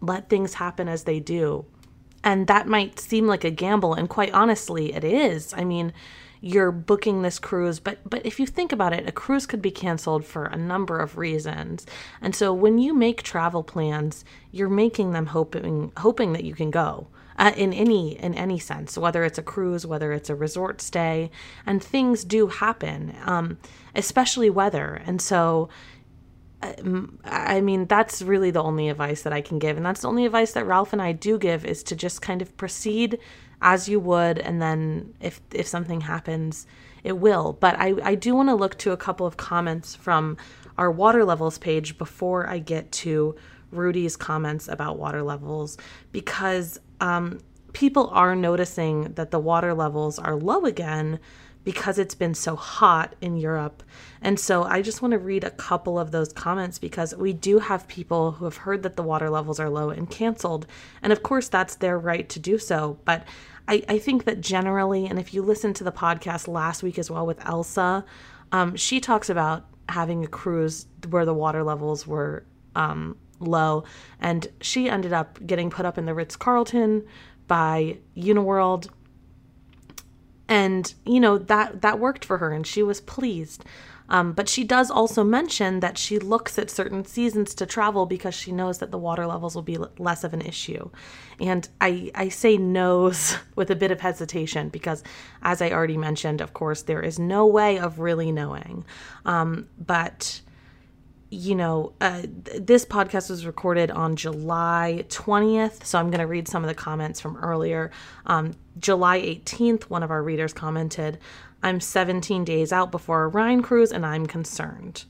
let 0.00 0.28
things 0.28 0.54
happen 0.54 0.88
as 0.88 1.04
they 1.04 1.20
do. 1.20 1.64
And 2.24 2.46
that 2.46 2.68
might 2.68 3.00
seem 3.00 3.26
like 3.26 3.44
a 3.44 3.50
gamble, 3.50 3.94
and 3.94 4.08
quite 4.08 4.32
honestly, 4.32 4.94
it 4.94 5.02
is. 5.02 5.52
I 5.54 5.64
mean, 5.64 5.92
you're 6.40 6.72
booking 6.72 7.22
this 7.22 7.38
cruise, 7.38 7.80
but 7.80 7.98
but 8.08 8.24
if 8.26 8.38
you 8.38 8.46
think 8.46 8.72
about 8.72 8.92
it, 8.92 9.08
a 9.08 9.12
cruise 9.12 9.46
could 9.46 9.62
be 9.62 9.70
canceled 9.70 10.24
for 10.24 10.44
a 10.44 10.56
number 10.56 10.98
of 10.98 11.16
reasons. 11.16 11.86
And 12.20 12.34
so 12.34 12.52
when 12.52 12.78
you 12.78 12.94
make 12.94 13.22
travel 13.22 13.62
plans, 13.62 14.24
you're 14.50 14.68
making 14.68 15.12
them 15.12 15.26
hoping 15.26 15.92
hoping 15.96 16.32
that 16.32 16.44
you 16.44 16.54
can 16.54 16.70
go. 16.70 17.06
Uh, 17.42 17.50
in 17.56 17.72
any 17.72 18.16
in 18.20 18.34
any 18.34 18.58
sense, 18.58 18.96
whether 18.96 19.24
it's 19.24 19.38
a 19.38 19.42
cruise, 19.42 19.84
whether 19.84 20.12
it's 20.12 20.30
a 20.30 20.34
resort 20.34 20.80
stay, 20.80 21.28
and 21.66 21.82
things 21.82 22.22
do 22.22 22.46
happen, 22.46 23.16
um, 23.24 23.58
especially 23.96 24.48
weather. 24.48 25.02
And 25.06 25.20
so 25.20 25.68
I 27.24 27.60
mean, 27.60 27.86
that's 27.86 28.22
really 28.22 28.50
the 28.52 28.62
only 28.62 28.88
advice 28.88 29.22
that 29.22 29.32
I 29.32 29.40
can 29.40 29.58
give. 29.58 29.76
And 29.76 29.84
that's 29.84 30.02
the 30.02 30.08
only 30.08 30.26
advice 30.26 30.52
that 30.52 30.66
Ralph 30.66 30.92
and 30.92 31.02
I 31.02 31.12
do 31.12 31.38
give 31.38 31.64
is 31.64 31.82
to 31.84 31.96
just 31.96 32.22
kind 32.22 32.40
of 32.40 32.56
proceed 32.56 33.18
as 33.60 33.88
you 33.88 33.98
would. 33.98 34.38
And 34.38 34.62
then 34.62 35.14
if, 35.20 35.40
if 35.52 35.66
something 35.66 36.02
happens, 36.02 36.66
it 37.02 37.18
will. 37.18 37.54
But 37.54 37.76
I, 37.78 37.94
I 38.02 38.14
do 38.14 38.34
want 38.34 38.48
to 38.48 38.54
look 38.54 38.78
to 38.78 38.92
a 38.92 38.96
couple 38.96 39.26
of 39.26 39.36
comments 39.36 39.96
from 39.96 40.36
our 40.78 40.90
water 40.90 41.24
levels 41.24 41.58
page 41.58 41.98
before 41.98 42.48
I 42.48 42.60
get 42.60 42.92
to 42.92 43.34
Rudi's 43.72 44.16
comments 44.16 44.68
about 44.68 44.98
water 44.98 45.22
levels 45.22 45.78
because 46.12 46.78
um, 47.00 47.40
people 47.72 48.08
are 48.12 48.36
noticing 48.36 49.12
that 49.14 49.30
the 49.30 49.38
water 49.38 49.74
levels 49.74 50.18
are 50.18 50.36
low 50.36 50.64
again 50.64 51.18
because 51.64 51.98
it's 51.98 52.14
been 52.14 52.34
so 52.34 52.56
hot 52.56 53.14
in 53.20 53.36
Europe. 53.36 53.82
And 54.20 54.38
so 54.38 54.64
I 54.64 54.82
just 54.82 55.00
want 55.00 55.12
to 55.12 55.18
read 55.18 55.44
a 55.44 55.50
couple 55.50 55.98
of 55.98 56.10
those 56.10 56.32
comments 56.32 56.78
because 56.78 57.14
we 57.14 57.32
do 57.32 57.60
have 57.60 57.86
people 57.86 58.32
who 58.32 58.44
have 58.46 58.58
heard 58.58 58.82
that 58.82 58.96
the 58.96 59.02
water 59.02 59.30
levels 59.30 59.60
are 59.60 59.70
low 59.70 59.90
and 59.90 60.10
canceled. 60.10 60.66
And 61.02 61.12
of 61.12 61.22
course, 61.22 61.48
that's 61.48 61.76
their 61.76 61.98
right 61.98 62.28
to 62.30 62.40
do 62.40 62.58
so. 62.58 62.98
But 63.04 63.26
I, 63.68 63.84
I 63.88 63.98
think 63.98 64.24
that 64.24 64.40
generally, 64.40 65.06
and 65.06 65.18
if 65.18 65.32
you 65.32 65.42
listen 65.42 65.72
to 65.74 65.84
the 65.84 65.92
podcast 65.92 66.48
last 66.48 66.82
week 66.82 66.98
as 66.98 67.10
well 67.10 67.26
with 67.26 67.44
Elsa, 67.46 68.04
um, 68.50 68.74
she 68.76 69.00
talks 69.00 69.30
about 69.30 69.66
having 69.88 70.24
a 70.24 70.28
cruise 70.28 70.86
where 71.10 71.24
the 71.24 71.34
water 71.34 71.62
levels 71.62 72.06
were 72.06 72.44
um, 72.74 73.16
low. 73.46 73.84
And 74.20 74.48
she 74.60 74.88
ended 74.88 75.12
up 75.12 75.44
getting 75.46 75.70
put 75.70 75.86
up 75.86 75.98
in 75.98 76.06
the 76.06 76.14
Ritz 76.14 76.36
Carlton 76.36 77.04
by 77.46 77.98
Uniworld. 78.16 78.88
And 80.48 80.92
you 81.06 81.20
know 81.20 81.38
that 81.38 81.80
that 81.82 81.98
worked 81.98 82.24
for 82.24 82.38
her 82.38 82.52
and 82.52 82.66
she 82.66 82.82
was 82.82 83.00
pleased. 83.00 83.64
Um, 84.12 84.32
but 84.34 84.46
she 84.46 84.62
does 84.62 84.90
also 84.90 85.24
mention 85.24 85.80
that 85.80 85.96
she 85.96 86.18
looks 86.18 86.58
at 86.58 86.70
certain 86.70 87.06
seasons 87.06 87.54
to 87.54 87.64
travel 87.64 88.04
because 88.04 88.34
she 88.34 88.52
knows 88.52 88.78
that 88.78 88.90
the 88.90 88.98
water 88.98 89.26
levels 89.26 89.54
will 89.54 89.62
be 89.62 89.78
less 89.98 90.22
of 90.22 90.34
an 90.34 90.42
issue. 90.42 90.90
And 91.40 91.66
i 91.80 92.10
i 92.14 92.28
say 92.28 92.58
knows 92.58 93.36
with 93.56 93.70
a 93.70 93.76
bit 93.76 93.90
of 93.90 94.00
hesitation 94.00 94.68
because 94.68 95.02
as 95.42 95.62
i 95.62 95.70
already 95.70 95.96
mentioned 95.96 96.40
of 96.42 96.52
course 96.52 96.82
there 96.82 97.00
is 97.00 97.18
no 97.18 97.46
way 97.46 97.78
of 97.78 98.00
really 98.00 98.30
knowing. 98.30 98.84
Um, 99.24 99.68
but 99.78 100.41
you 101.32 101.54
know, 101.54 101.94
uh, 102.02 102.20
th- 102.44 102.66
this 102.66 102.84
podcast 102.84 103.30
was 103.30 103.46
recorded 103.46 103.90
on 103.90 104.16
July 104.16 105.06
20th. 105.08 105.82
So 105.82 105.98
I'm 105.98 106.10
going 106.10 106.20
to 106.20 106.26
read 106.26 106.46
some 106.46 106.62
of 106.62 106.68
the 106.68 106.74
comments 106.74 107.22
from 107.22 107.38
earlier. 107.38 107.90
Um, 108.26 108.52
July 108.78 109.18
18th, 109.20 109.84
one 109.84 110.02
of 110.02 110.10
our 110.10 110.22
readers 110.22 110.52
commented, 110.52 111.18
I'm 111.62 111.80
17 111.80 112.44
days 112.44 112.70
out 112.70 112.90
before 112.90 113.24
a 113.24 113.28
Rhine 113.28 113.62
cruise 113.62 113.92
and 113.92 114.04
I'm 114.04 114.26
concerned. 114.26 115.06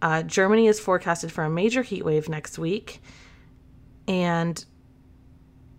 Uh, 0.00 0.22
Germany 0.22 0.68
is 0.68 0.78
forecasted 0.78 1.32
for 1.32 1.42
a 1.42 1.50
major 1.50 1.82
heat 1.82 2.04
wave 2.04 2.28
next 2.28 2.56
week. 2.56 3.02
And 4.06 4.64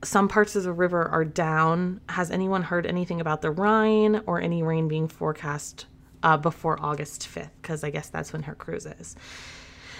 some 0.03 0.27
parts 0.27 0.57
of 0.57 0.63
the 0.63 0.73
river 0.73 1.07
are 1.07 1.23
down. 1.23 2.01
Has 2.09 2.31
anyone 2.31 2.63
heard 2.63 2.85
anything 2.85 3.21
about 3.21 3.41
the 3.41 3.51
Rhine 3.51 4.23
or 4.25 4.41
any 4.41 4.61
rain 4.61 4.89
being 4.89 5.07
forecast 5.07 5.85
uh, 6.21 6.35
before 6.35 6.77
August 6.81 7.29
5th? 7.33 7.51
Because 7.61 7.85
I 7.85 7.91
guess 7.91 8.09
that's 8.09 8.33
when 8.33 8.43
her 8.43 8.55
cruise 8.55 8.85
is. 8.85 9.15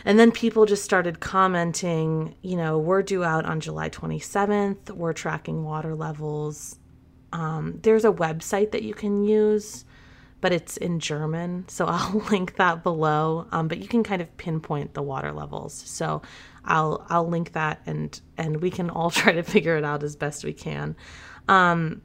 And 0.06 0.20
then 0.20 0.32
people 0.32 0.66
just 0.66 0.84
started 0.84 1.20
commenting, 1.20 2.36
you 2.42 2.56
know, 2.56 2.78
we're 2.78 3.02
due 3.02 3.24
out 3.24 3.46
on 3.46 3.60
July 3.60 3.90
27th. 3.90 4.92
We're 4.92 5.14
tracking 5.14 5.64
water 5.64 5.96
levels. 5.96 6.78
Um, 7.32 7.80
there's 7.84 8.06
a 8.06 8.12
website 8.12 8.72
that 8.72 8.84
you 8.84 8.94
can 8.94 9.24
use, 9.24 9.86
but 10.42 10.52
it's 10.52 10.78
in 10.78 11.00
German. 11.00 11.66
So 11.68 11.86
I'll 11.90 12.20
link 12.32 12.56
that 12.56 12.84
below. 12.84 13.48
Um, 13.52 13.68
but 13.68 13.80
you 13.80 13.88
can 13.88 14.04
kind 14.04 14.22
of 14.22 14.36
pinpoint 14.38 14.94
the 14.94 15.04
water 15.04 15.32
levels. 15.32 15.74
So 15.74 16.22
I'll 16.66 17.06
I'll 17.10 17.28
link 17.28 17.54
that 17.54 17.82
and 17.86 18.20
and 18.38 18.62
we 18.62 18.70
can 18.70 18.90
all 18.90 19.10
try 19.12 19.34
to 19.34 19.44
figure 19.44 19.78
it 19.78 19.84
out 19.84 20.04
as 20.04 20.16
best 20.16 20.44
we 20.44 20.54
can. 20.54 20.96
Um, 21.48 22.02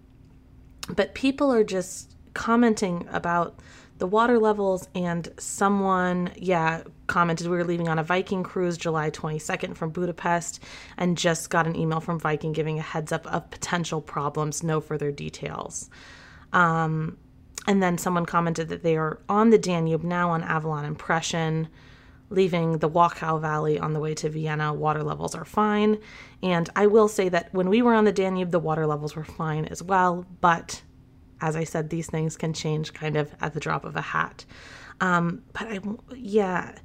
but 0.89 1.15
people 1.15 1.53
are 1.53 1.65
just 1.65 2.17
commenting 2.35 3.07
about 3.13 3.61
the 3.99 4.07
water 4.07 4.39
levels 4.39 4.89
and 4.95 5.29
someone 5.39 6.31
yeah 6.37 6.83
commented 7.07 7.47
we 7.47 7.57
were 7.57 7.65
leaving 7.65 7.89
on 7.89 7.99
a 7.99 8.03
viking 8.03 8.43
cruise 8.43 8.77
july 8.77 9.11
22nd 9.11 9.77
from 9.77 9.91
budapest 9.91 10.61
and 10.97 11.19
just 11.19 11.51
got 11.51 11.67
an 11.67 11.77
email 11.77 12.01
from 12.01 12.19
viking 12.19 12.53
giving 12.53 12.79
a 12.79 12.83
heads 12.83 13.13
up 13.13 13.27
of 13.27 13.51
potential 13.51 14.01
problems 14.01 14.63
no 14.63 14.81
further 14.81 15.11
details 15.11 15.91
um, 16.53 17.17
and 17.67 17.83
then 17.83 17.99
someone 17.99 18.27
commented 18.27 18.69
that 18.69 18.83
they 18.83 18.97
are 18.97 19.19
on 19.29 19.51
the 19.51 19.59
danube 19.59 20.05
now 20.05 20.31
on 20.31 20.43
avalon 20.43 20.85
impression 20.85 21.69
leaving 22.31 22.79
the 22.79 22.89
Wachau 22.89 23.41
Valley 23.41 23.79
on 23.79 23.93
the 23.93 24.01
way 24.01 24.15
to 24.15 24.29
Vienna, 24.29 24.73
water 24.73 25.03
levels 25.03 25.35
are 25.35 25.45
fine. 25.45 25.99
And 26.43 26.69
I 26.75 26.87
will 26.87 27.09
say 27.09 27.29
that 27.29 27.53
when 27.53 27.69
we 27.69 27.83
were 27.83 27.95
on 27.95 28.05
the 28.05 28.13
Danube, 28.13 28.51
the 28.51 28.59
water 28.59 28.87
levels 28.87 29.15
were 29.15 29.25
fine 29.25 29.67
as 29.67 29.83
well, 29.83 30.27
but 30.41 30.83
as 31.41 31.57
I 31.57 31.65
said, 31.65 31.91
these 31.91 32.09
things 32.09 32.37
can 32.37 32.53
change 32.53 32.93
kind 32.93 33.17
of 33.17 33.35
at 33.41 33.55
the 33.55 33.61
drop 33.61 33.85
of 33.85 33.97
a 33.97 34.01
hat. 34.01 34.45
Um, 35.01 35.43
but 35.53 35.69
I, 35.69 35.81
yeah, 36.15 36.77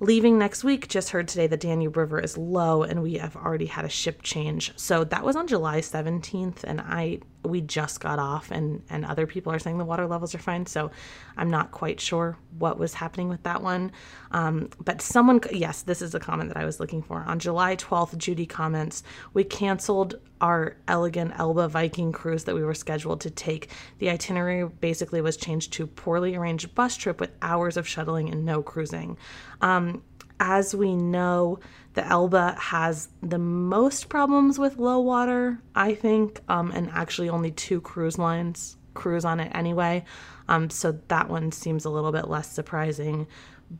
leaving 0.00 0.38
next 0.38 0.64
week, 0.64 0.88
just 0.88 1.10
heard 1.10 1.28
today 1.28 1.46
the 1.46 1.56
Danube 1.56 1.96
River 1.96 2.20
is 2.20 2.36
low 2.36 2.82
and 2.82 3.02
we 3.02 3.14
have 3.14 3.36
already 3.36 3.66
had 3.66 3.84
a 3.84 3.88
ship 3.88 4.22
change. 4.22 4.72
So 4.76 5.04
that 5.04 5.24
was 5.24 5.36
on 5.36 5.46
July 5.46 5.80
17th, 5.80 6.64
and 6.64 6.80
I 6.80 7.20
we 7.44 7.60
just 7.60 8.00
got 8.00 8.18
off 8.18 8.50
and 8.50 8.82
and 8.90 9.04
other 9.04 9.26
people 9.26 9.52
are 9.52 9.58
saying 9.58 9.78
the 9.78 9.84
water 9.84 10.06
levels 10.06 10.34
are 10.34 10.38
fine. 10.38 10.66
So 10.66 10.90
i'm 11.36 11.50
not 11.50 11.70
quite 11.70 12.00
sure 12.00 12.36
what 12.58 12.78
was 12.78 12.94
happening 12.94 13.28
with 13.28 13.42
that 13.42 13.62
one. 13.62 13.92
Um, 14.30 14.70
but 14.82 15.02
someone 15.02 15.40
yes 15.52 15.82
this 15.82 16.02
is 16.02 16.14
a 16.14 16.20
comment 16.20 16.48
that 16.48 16.56
i 16.56 16.64
was 16.64 16.80
looking 16.80 17.02
for. 17.02 17.24
On 17.26 17.38
july 17.38 17.76
12th 17.76 18.16
judy 18.18 18.46
comments 18.46 19.02
we 19.32 19.44
canceled 19.44 20.20
our 20.40 20.76
elegant 20.88 21.32
Elbe 21.38 21.70
viking 21.70 22.12
cruise 22.12 22.44
that 22.44 22.54
we 22.54 22.62
were 22.62 22.74
scheduled 22.74 23.20
to 23.22 23.30
take. 23.30 23.70
The 23.98 24.10
itinerary 24.10 24.68
basically 24.68 25.20
was 25.20 25.36
changed 25.36 25.72
to 25.74 25.86
poorly 25.86 26.34
arranged 26.36 26.74
bus 26.74 26.96
trip 26.96 27.18
with 27.18 27.30
hours 27.40 27.76
of 27.76 27.88
shuttling 27.88 28.28
and 28.30 28.44
no 28.44 28.62
cruising. 28.62 29.16
Um, 29.62 30.02
as 30.44 30.74
we 30.74 30.94
know, 30.94 31.58
the 31.94 32.06
Elbe 32.06 32.56
has 32.58 33.08
the 33.22 33.38
most 33.38 34.08
problems 34.08 34.58
with 34.58 34.78
low 34.78 35.00
water, 35.00 35.58
I 35.74 35.94
think, 35.94 36.40
um, 36.48 36.70
and 36.72 36.90
actually 36.90 37.30
only 37.30 37.50
two 37.50 37.80
cruise 37.80 38.18
lines 38.18 38.76
cruise 38.92 39.24
on 39.24 39.40
it 39.40 39.50
anyway. 39.54 40.04
Um, 40.48 40.70
so 40.70 40.92
that 41.08 41.28
one 41.28 41.50
seems 41.50 41.84
a 41.84 41.90
little 41.90 42.12
bit 42.12 42.28
less 42.28 42.52
surprising. 42.52 43.26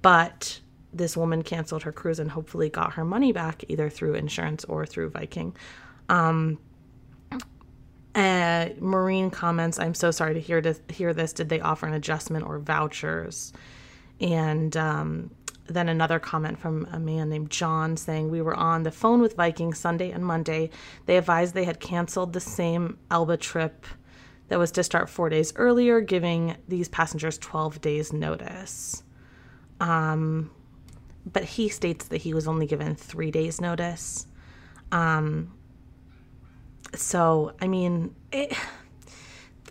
But 0.02 0.60
this 0.92 1.16
woman 1.16 1.42
canceled 1.42 1.82
her 1.82 1.92
cruise 1.92 2.18
and 2.18 2.30
hopefully 2.30 2.70
got 2.70 2.94
her 2.94 3.04
money 3.04 3.32
back 3.32 3.64
either 3.68 3.90
through 3.90 4.14
insurance 4.14 4.64
or 4.64 4.86
through 4.86 5.10
Viking. 5.10 5.54
Um, 6.08 6.58
Uh, 8.14 8.68
Marine 8.78 9.28
comments, 9.28 9.78
I'm 9.80 9.94
so 9.94 10.12
sorry 10.12 10.34
to 10.34 10.40
hear 10.40 10.62
to 10.62 10.74
hear 10.88 11.12
this. 11.12 11.32
Did 11.32 11.48
they 11.48 11.60
offer 11.60 11.86
an 11.86 11.94
adjustment 11.94 12.46
or 12.46 12.60
vouchers? 12.60 13.52
And 14.20 14.76
um, 14.76 15.30
then 15.66 15.88
another 15.88 16.18
comment 16.18 16.58
from 16.58 16.86
a 16.92 16.98
man 16.98 17.30
named 17.30 17.50
John 17.50 17.96
saying, 17.96 18.30
We 18.30 18.42
were 18.42 18.54
on 18.54 18.82
the 18.82 18.90
phone 18.90 19.20
with 19.20 19.36
Viking 19.36 19.72
Sunday 19.72 20.10
and 20.10 20.24
Monday. 20.24 20.70
They 21.06 21.16
advised 21.16 21.54
they 21.54 21.64
had 21.64 21.80
canceled 21.80 22.32
the 22.32 22.40
same 22.40 22.98
Elbe 23.10 23.40
trip 23.40 23.86
that 24.48 24.58
was 24.58 24.70
to 24.72 24.82
start 24.82 25.08
four 25.08 25.30
days 25.30 25.52
earlier, 25.56 26.00
giving 26.00 26.56
these 26.68 26.88
passengers 26.88 27.38
12 27.38 27.80
days' 27.80 28.12
notice. 28.12 29.02
Um, 29.80 30.50
but 31.24 31.44
he 31.44 31.68
states 31.68 32.08
that 32.08 32.18
he 32.18 32.34
was 32.34 32.46
only 32.46 32.66
given 32.66 32.94
three 32.94 33.30
days' 33.30 33.60
notice. 33.60 34.26
Um, 34.92 35.54
so, 36.94 37.54
I 37.60 37.68
mean, 37.68 38.14
it, 38.32 38.52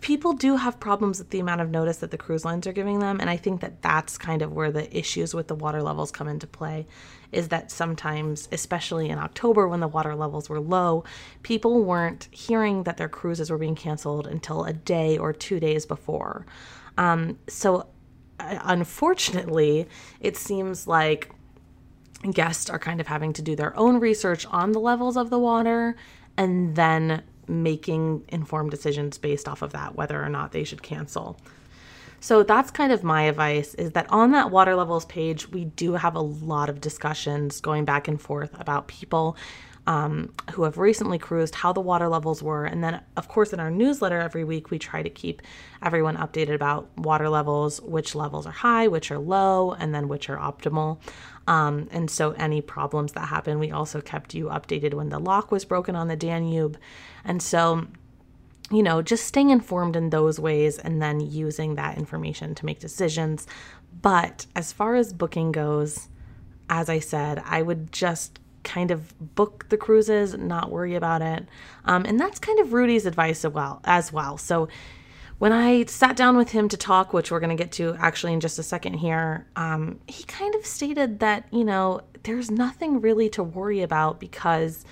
people 0.04 0.34
do 0.34 0.56
have 0.56 0.78
problems 0.78 1.18
with 1.18 1.30
the 1.30 1.40
amount 1.40 1.62
of 1.62 1.70
notice 1.70 1.96
that 1.96 2.10
the 2.10 2.18
cruise 2.18 2.44
lines 2.44 2.66
are 2.66 2.74
giving 2.74 2.98
them. 2.98 3.20
And 3.20 3.30
I 3.30 3.38
think 3.38 3.62
that 3.62 3.80
that's 3.80 4.18
kind 4.18 4.42
of 4.42 4.52
where 4.52 4.70
the 4.70 4.94
issues 4.94 5.32
with 5.32 5.48
the 5.48 5.54
water 5.54 5.82
levels 5.82 6.10
come 6.10 6.28
into 6.28 6.46
play 6.46 6.86
is 7.32 7.48
that 7.48 7.70
sometimes, 7.70 8.46
especially 8.52 9.08
in 9.08 9.18
October 9.18 9.66
when 9.66 9.80
the 9.80 9.88
water 9.88 10.14
levels 10.14 10.50
were 10.50 10.60
low, 10.60 11.04
people 11.42 11.82
weren't 11.82 12.28
hearing 12.30 12.82
that 12.82 12.98
their 12.98 13.08
cruises 13.08 13.50
were 13.50 13.56
being 13.56 13.74
canceled 13.74 14.26
until 14.26 14.64
a 14.64 14.74
day 14.74 15.16
or 15.16 15.32
two 15.32 15.58
days 15.58 15.86
before. 15.86 16.44
Um, 16.98 17.38
so, 17.48 17.86
uh, 18.38 18.58
unfortunately, 18.64 19.88
it 20.20 20.36
seems 20.36 20.86
like 20.86 21.30
guests 22.30 22.68
are 22.68 22.78
kind 22.78 23.00
of 23.00 23.06
having 23.06 23.32
to 23.32 23.40
do 23.40 23.56
their 23.56 23.74
own 23.74 24.00
research 24.00 24.44
on 24.50 24.72
the 24.72 24.80
levels 24.80 25.16
of 25.16 25.30
the 25.30 25.38
water 25.38 25.96
and 26.36 26.76
then 26.76 27.22
making 27.48 28.24
informed 28.28 28.70
decisions 28.70 29.18
based 29.18 29.48
off 29.48 29.62
of 29.62 29.72
that, 29.72 29.94
whether 29.94 30.22
or 30.22 30.28
not 30.28 30.52
they 30.52 30.64
should 30.64 30.82
cancel. 30.82 31.38
So 32.20 32.42
that's 32.42 32.70
kind 32.70 32.90
of 32.90 33.04
my 33.04 33.24
advice 33.24 33.74
is 33.74 33.92
that 33.92 34.10
on 34.10 34.30
that 34.30 34.50
water 34.50 34.74
levels 34.74 35.04
page, 35.04 35.50
we 35.50 35.66
do 35.66 35.92
have 35.92 36.14
a 36.14 36.20
lot 36.20 36.70
of 36.70 36.80
discussions 36.80 37.60
going 37.60 37.84
back 37.84 38.08
and 38.08 38.18
forth 38.18 38.58
about 38.58 38.88
people 38.88 39.36
um, 39.86 40.32
who 40.52 40.62
have 40.62 40.78
recently 40.78 41.18
cruised, 41.18 41.54
how 41.54 41.72
the 41.72 41.80
water 41.80 42.08
levels 42.08 42.42
were. 42.42 42.64
And 42.64 42.82
then, 42.82 43.02
of 43.16 43.28
course, 43.28 43.52
in 43.52 43.60
our 43.60 43.70
newsletter 43.70 44.18
every 44.18 44.44
week, 44.44 44.70
we 44.70 44.78
try 44.78 45.02
to 45.02 45.10
keep 45.10 45.42
everyone 45.82 46.16
updated 46.16 46.54
about 46.54 46.88
water 46.96 47.28
levels, 47.28 47.80
which 47.82 48.14
levels 48.14 48.46
are 48.46 48.52
high, 48.52 48.88
which 48.88 49.10
are 49.10 49.18
low, 49.18 49.72
and 49.72 49.94
then 49.94 50.08
which 50.08 50.30
are 50.30 50.38
optimal. 50.38 50.98
Um, 51.46 51.88
and 51.90 52.10
so, 52.10 52.32
any 52.32 52.60
problems 52.60 53.12
that 53.12 53.28
happen, 53.28 53.58
we 53.58 53.70
also 53.70 54.00
kept 54.00 54.34
you 54.34 54.46
updated 54.46 54.94
when 54.94 55.10
the 55.10 55.18
lock 55.18 55.50
was 55.50 55.64
broken 55.64 55.94
on 55.94 56.08
the 56.08 56.16
Danube. 56.16 56.78
And 57.24 57.42
so, 57.42 57.86
you 58.70 58.82
know, 58.82 59.02
just 59.02 59.26
staying 59.26 59.50
informed 59.50 59.94
in 59.96 60.10
those 60.10 60.40
ways 60.40 60.78
and 60.78 61.02
then 61.02 61.20
using 61.20 61.74
that 61.74 61.98
information 61.98 62.54
to 62.54 62.66
make 62.66 62.80
decisions. 62.80 63.46
But 64.00 64.46
as 64.56 64.72
far 64.72 64.94
as 64.96 65.12
booking 65.12 65.52
goes, 65.52 66.08
as 66.70 66.88
I 66.88 66.98
said, 66.98 67.42
I 67.44 67.62
would 67.62 67.92
just 67.92 68.40
kind 68.62 68.90
of 68.90 69.34
book 69.34 69.66
the 69.68 69.76
cruises, 69.76 70.34
not 70.34 70.70
worry 70.70 70.94
about 70.94 71.20
it. 71.20 71.46
Um, 71.84 72.04
and 72.06 72.18
that's 72.18 72.38
kind 72.38 72.58
of 72.60 72.68
Rudi's 72.68 73.04
advice 73.04 73.44
as 73.44 73.52
well. 73.52 73.80
As 73.84 74.12
well. 74.12 74.38
So 74.38 74.68
when 75.38 75.52
I 75.52 75.84
sat 75.86 76.16
down 76.16 76.36
with 76.36 76.50
him 76.50 76.68
to 76.68 76.76
talk, 76.76 77.12
which 77.12 77.30
we're 77.30 77.40
going 77.40 77.56
to 77.56 77.62
get 77.62 77.72
to 77.72 77.96
actually 77.98 78.32
in 78.32 78.40
just 78.40 78.58
a 78.58 78.62
second 78.62 78.94
here, 78.94 79.46
um, 79.56 79.98
he 80.06 80.24
kind 80.24 80.54
of 80.54 80.64
stated 80.64 81.20
that 81.20 81.46
you 81.50 81.64
know 81.64 82.00
there's 82.22 82.50
nothing 82.50 83.00
really 83.00 83.28
to 83.30 83.42
worry 83.42 83.82
about 83.82 84.20
because, 84.20 84.84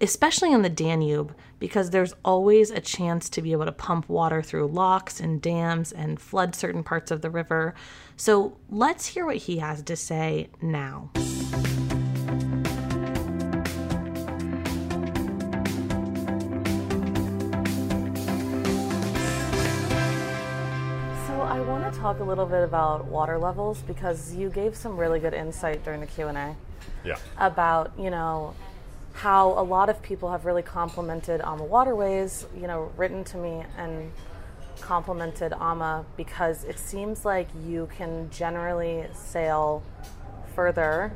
especially 0.00 0.54
on 0.54 0.62
the 0.62 0.68
Danube, 0.68 1.34
because 1.58 1.90
there's 1.90 2.14
always 2.24 2.70
a 2.70 2.80
chance 2.80 3.28
to 3.30 3.42
be 3.42 3.52
able 3.52 3.64
to 3.64 3.72
pump 3.72 4.08
water 4.08 4.42
through 4.42 4.68
locks 4.68 5.20
and 5.20 5.42
dams 5.42 5.92
and 5.92 6.20
flood 6.20 6.54
certain 6.54 6.82
parts 6.82 7.10
of 7.10 7.22
the 7.22 7.30
river. 7.30 7.74
So 8.16 8.56
let's 8.70 9.06
hear 9.06 9.26
what 9.26 9.36
he 9.36 9.58
has 9.58 9.82
to 9.82 9.96
say 9.96 10.48
now. 10.60 11.10
Talk 21.90 22.20
a 22.20 22.24
little 22.24 22.46
bit 22.46 22.62
about 22.62 23.06
water 23.06 23.38
levels 23.38 23.82
because 23.82 24.34
you 24.34 24.50
gave 24.50 24.76
some 24.76 24.96
really 24.96 25.20
good 25.20 25.34
insight 25.34 25.84
during 25.84 26.00
the 26.00 26.06
Q&A. 26.06 26.54
Yeah. 27.04 27.16
About, 27.38 27.92
you 27.98 28.10
know, 28.10 28.54
how 29.12 29.48
a 29.58 29.62
lot 29.62 29.88
of 29.88 30.00
people 30.02 30.30
have 30.30 30.44
really 30.44 30.62
complimented 30.62 31.40
AMA 31.40 31.64
Waterways, 31.64 32.46
you 32.56 32.66
know, 32.66 32.92
written 32.96 33.24
to 33.24 33.36
me 33.36 33.64
and 33.76 34.12
complimented 34.80 35.52
AMA 35.52 36.04
because 36.16 36.64
it 36.64 36.78
seems 36.78 37.24
like 37.24 37.48
you 37.66 37.88
can 37.96 38.30
generally 38.30 39.06
sail 39.12 39.82
further 40.54 41.12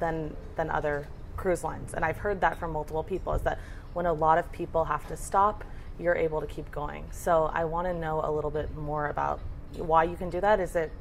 than 0.00 0.34
than 0.56 0.70
other 0.70 1.06
cruise 1.36 1.62
lines. 1.62 1.92
And 1.94 2.04
I've 2.04 2.18
heard 2.18 2.40
that 2.40 2.58
from 2.58 2.72
multiple 2.72 3.02
people 3.02 3.34
is 3.34 3.42
that 3.42 3.58
when 3.92 4.06
a 4.06 4.12
lot 4.12 4.38
of 4.38 4.50
people 4.52 4.84
have 4.84 5.06
to 5.08 5.16
stop, 5.16 5.64
you're 5.98 6.14
able 6.14 6.40
to 6.40 6.46
keep 6.46 6.70
going. 6.70 7.04
So 7.10 7.50
I 7.52 7.64
want 7.64 7.86
to 7.86 7.94
know 7.94 8.22
a 8.24 8.30
little 8.30 8.50
bit 8.50 8.74
more 8.76 9.08
about 9.08 9.40
why 9.76 10.04
you 10.04 10.16
can 10.16 10.30
do 10.30 10.40
that? 10.40 10.60
Is 10.60 10.76
it 10.76 10.92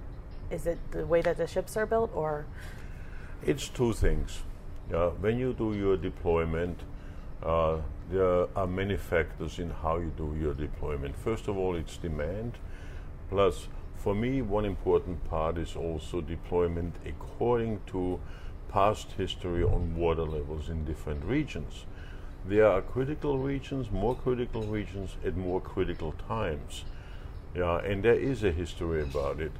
is 0.50 0.68
it 0.68 0.80
the 0.92 1.06
way 1.06 1.22
that 1.22 1.38
the 1.38 1.48
ships 1.48 1.78
are 1.78 1.86
built, 1.86 2.12
or? 2.14 2.46
It's 3.44 3.70
two 3.70 3.94
things. 3.94 4.42
Yeah, 4.92 5.10
when 5.22 5.40
you 5.40 5.54
do 5.54 5.74
your 5.74 5.96
deployment, 5.96 6.82
uh, 7.42 7.78
there 8.12 8.48
are 8.56 8.68
many 8.68 8.98
factors 8.98 9.58
in 9.60 9.70
how 9.70 9.98
you 9.98 10.12
do 10.18 10.36
your 10.40 10.54
deployment. 10.54 11.16
First 11.16 11.48
of 11.48 11.58
all, 11.58 11.76
it's 11.76 11.96
demand. 11.96 12.58
Plus, 13.30 13.70
for 13.96 14.14
me, 14.14 14.42
one 14.42 14.66
important 14.66 15.24
part 15.30 15.58
is 15.58 15.76
also 15.76 16.20
deployment 16.20 16.96
according 17.06 17.80
to 17.88 18.20
past 18.68 19.14
history 19.18 19.64
on 19.64 19.96
water 19.96 20.24
levels 20.24 20.70
in 20.70 20.84
different 20.84 21.24
regions. 21.24 21.86
There 22.46 22.68
are 22.68 22.82
critical 22.82 23.38
regions, 23.38 23.92
more 23.92 24.16
critical 24.16 24.64
regions, 24.64 25.16
at 25.24 25.38
more 25.38 25.62
critical 25.62 26.14
times. 26.28 26.84
Yeah, 27.56 27.80
and 27.80 28.02
there 28.02 28.16
is 28.16 28.44
a 28.44 28.52
history 28.52 29.02
about 29.02 29.40
it. 29.42 29.52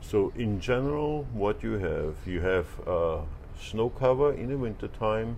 So 0.00 0.32
in 0.36 0.60
general, 0.60 1.24
what 1.32 1.62
you 1.62 1.72
have, 1.78 2.14
you 2.26 2.40
have 2.40 2.66
uh, 2.86 3.20
snow 3.60 3.88
cover 3.88 4.32
in 4.32 4.48
the 4.48 4.58
winter 4.58 4.88
time, 4.88 5.36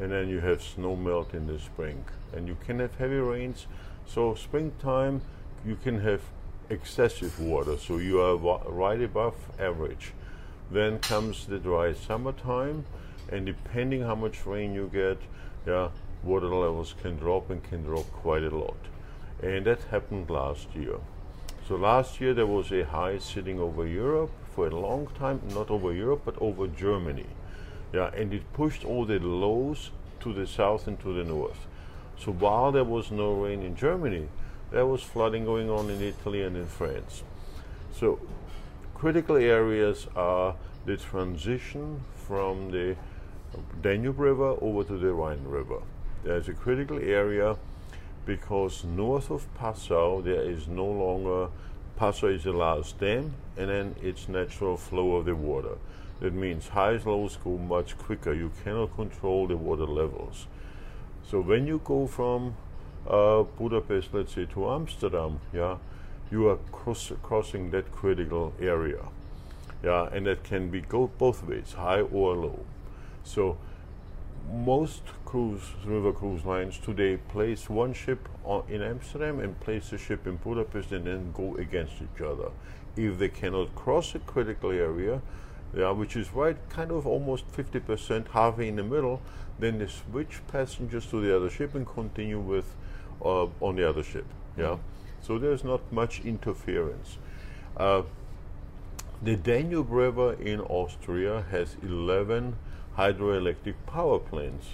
and 0.00 0.12
then 0.12 0.28
you 0.28 0.40
have 0.40 0.62
snow 0.62 0.94
melt 0.94 1.34
in 1.34 1.46
the 1.46 1.58
spring, 1.58 2.04
and 2.32 2.46
you 2.46 2.56
can 2.66 2.78
have 2.78 2.94
heavy 2.96 3.16
rains. 3.16 3.66
So 4.06 4.34
springtime, 4.34 5.22
you 5.66 5.76
can 5.76 6.00
have 6.00 6.20
excessive 6.70 7.40
water, 7.40 7.76
so 7.78 7.96
you 7.96 8.20
are 8.20 8.36
wa- 8.36 8.62
right 8.66 9.00
above 9.02 9.34
average. 9.58 10.12
Then 10.70 10.98
comes 10.98 11.46
the 11.46 11.58
dry 11.58 11.94
summertime, 11.94 12.84
and 13.32 13.46
depending 13.46 14.02
how 14.02 14.14
much 14.14 14.46
rain 14.46 14.74
you 14.74 14.90
get, 14.92 15.18
yeah, 15.66 15.88
water 16.22 16.48
levels 16.54 16.94
can 17.00 17.16
drop 17.16 17.50
and 17.50 17.62
can 17.62 17.82
drop 17.84 18.10
quite 18.12 18.42
a 18.42 18.54
lot. 18.54 18.76
And 19.42 19.64
that 19.66 19.82
happened 19.84 20.30
last 20.30 20.68
year. 20.74 20.98
So 21.68 21.76
last 21.76 22.18
year 22.18 22.32
there 22.32 22.46
was 22.46 22.72
a 22.72 22.86
high 22.86 23.18
sitting 23.18 23.60
over 23.60 23.86
Europe 23.86 24.30
for 24.54 24.68
a 24.68 24.74
long 24.74 25.06
time, 25.18 25.42
not 25.52 25.70
over 25.70 25.92
Europe, 25.92 26.22
but 26.24 26.40
over 26.40 26.66
Germany. 26.66 27.26
Yeah, 27.92 28.10
and 28.14 28.32
it 28.32 28.50
pushed 28.54 28.86
all 28.86 29.04
the 29.04 29.18
lows 29.18 29.90
to 30.20 30.32
the 30.32 30.46
south 30.46 30.86
and 30.86 30.98
to 31.00 31.12
the 31.12 31.24
north. 31.24 31.66
So 32.18 32.32
while 32.32 32.72
there 32.72 32.84
was 32.84 33.10
no 33.10 33.34
rain 33.34 33.62
in 33.62 33.76
Germany, 33.76 34.28
there 34.70 34.86
was 34.86 35.02
flooding 35.02 35.44
going 35.44 35.68
on 35.68 35.90
in 35.90 36.00
Italy 36.00 36.42
and 36.42 36.56
in 36.56 36.66
France. 36.66 37.22
So 37.92 38.18
critical 38.94 39.36
areas 39.36 40.06
are 40.16 40.56
the 40.86 40.96
transition 40.96 42.00
from 42.14 42.70
the 42.70 42.96
Danube 43.82 44.18
River 44.18 44.56
over 44.62 44.84
to 44.84 44.96
the 44.96 45.12
Rhine 45.12 45.44
River. 45.44 45.82
There's 46.24 46.48
a 46.48 46.54
critical 46.54 46.98
area 46.98 47.56
because 48.28 48.84
north 48.84 49.30
of 49.30 49.46
Passau 49.54 50.20
there 50.22 50.42
is 50.42 50.68
no 50.68 50.84
longer 50.84 51.48
Passau 51.98 52.26
is 52.26 52.44
the 52.44 52.52
last 52.52 53.00
dam 53.00 53.32
and 53.56 53.70
then 53.70 53.94
it's 54.02 54.28
natural 54.28 54.76
flow 54.76 55.16
of 55.16 55.24
the 55.24 55.34
water. 55.34 55.78
That 56.20 56.34
means 56.34 56.68
highs 56.68 57.06
lows 57.06 57.38
go 57.42 57.56
much 57.56 57.96
quicker. 57.96 58.34
You 58.34 58.50
cannot 58.62 58.94
control 58.94 59.46
the 59.46 59.56
water 59.56 59.86
levels. 59.86 60.46
So 61.30 61.40
when 61.40 61.66
you 61.66 61.80
go 61.82 62.06
from 62.06 62.54
uh, 63.08 63.44
Budapest, 63.44 64.12
let's 64.12 64.34
say, 64.34 64.44
to 64.52 64.70
Amsterdam, 64.72 65.40
yeah, 65.54 65.78
you 66.30 66.48
are 66.48 66.58
cross- 66.70 67.12
crossing 67.22 67.70
that 67.70 67.90
critical 67.92 68.52
area, 68.60 69.04
yeah, 69.82 70.08
and 70.12 70.26
that 70.26 70.44
can 70.44 70.68
be 70.68 70.82
go 70.82 71.10
both 71.18 71.42
ways, 71.44 71.72
high 71.72 72.02
or 72.02 72.36
low. 72.36 72.60
So 73.24 73.56
most 74.52 75.02
cruise 75.24 75.72
river 75.84 76.12
cruise 76.12 76.44
lines 76.44 76.78
today 76.78 77.16
place 77.16 77.68
one 77.68 77.92
ship 77.92 78.28
in 78.68 78.82
Amsterdam 78.82 79.40
and 79.40 79.58
place 79.60 79.92
a 79.92 79.98
ship 79.98 80.26
in 80.26 80.36
Budapest 80.36 80.92
and 80.92 81.06
then 81.06 81.32
go 81.32 81.56
against 81.56 81.94
each 81.96 82.22
other. 82.22 82.50
If 82.96 83.18
they 83.18 83.28
cannot 83.28 83.74
cross 83.74 84.14
a 84.14 84.18
critical 84.20 84.70
area, 84.70 85.20
yeah, 85.76 85.90
which 85.90 86.16
is 86.16 86.32
right 86.32 86.56
kind 86.70 86.90
of 86.90 87.06
almost 87.06 87.50
50%, 87.52 88.28
halfway 88.28 88.68
in 88.68 88.76
the 88.76 88.82
middle, 88.82 89.20
then 89.58 89.78
they 89.78 89.86
switch 89.86 90.40
passengers 90.48 91.06
to 91.06 91.20
the 91.20 91.34
other 91.34 91.50
ship 91.50 91.74
and 91.74 91.86
continue 91.86 92.40
with 92.40 92.74
uh, 93.22 93.46
on 93.60 93.76
the 93.76 93.88
other 93.88 94.02
ship. 94.02 94.26
Yeah, 94.56 94.78
so 95.20 95.38
there's 95.38 95.62
not 95.62 95.92
much 95.92 96.20
interference. 96.24 97.18
Uh, 97.76 98.02
the 99.20 99.34
Danube 99.34 99.90
River 99.90 100.34
in 100.34 100.60
Austria 100.60 101.44
has 101.50 101.76
11 101.82 102.56
hydroelectric 102.96 103.74
power 103.84 104.20
plants. 104.20 104.68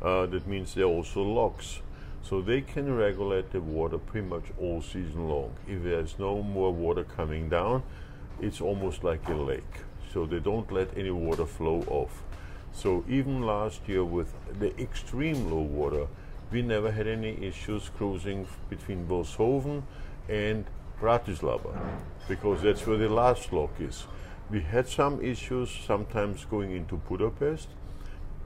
Uh, 0.00 0.26
that 0.26 0.46
means 0.46 0.74
they're 0.74 0.84
also 0.84 1.22
locks. 1.22 1.80
So 2.22 2.40
they 2.40 2.60
can 2.60 2.94
regulate 2.96 3.50
the 3.50 3.60
water 3.60 3.98
pretty 3.98 4.28
much 4.28 4.44
all 4.60 4.82
season 4.82 5.28
long. 5.28 5.54
If 5.66 5.82
there's 5.82 6.16
no 6.18 6.42
more 6.42 6.72
water 6.72 7.02
coming 7.02 7.48
down, 7.48 7.82
it's 8.40 8.60
almost 8.60 9.02
like 9.02 9.28
a 9.28 9.34
lake. 9.34 9.80
So 10.12 10.26
they 10.26 10.38
don't 10.38 10.70
let 10.70 10.96
any 10.96 11.10
water 11.10 11.46
flow 11.46 11.84
off. 11.88 12.22
So 12.72 13.04
even 13.08 13.42
last 13.42 13.88
year 13.88 14.04
with 14.04 14.32
the 14.60 14.80
extreme 14.80 15.50
low 15.50 15.62
water, 15.62 16.06
we 16.52 16.62
never 16.62 16.92
had 16.92 17.08
any 17.08 17.36
issues 17.44 17.90
cruising 17.96 18.46
between 18.70 19.06
Vilshofen 19.08 19.82
and 20.28 20.64
Bratislava 21.00 21.78
because 22.28 22.62
that's 22.62 22.86
where 22.86 22.96
the 22.96 23.08
last 23.08 23.52
lock 23.52 23.70
is. 23.80 24.06
We 24.50 24.60
had 24.60 24.88
some 24.88 25.22
issues 25.22 25.70
sometimes 25.70 26.44
going 26.44 26.72
into 26.72 26.96
Budapest 26.96 27.68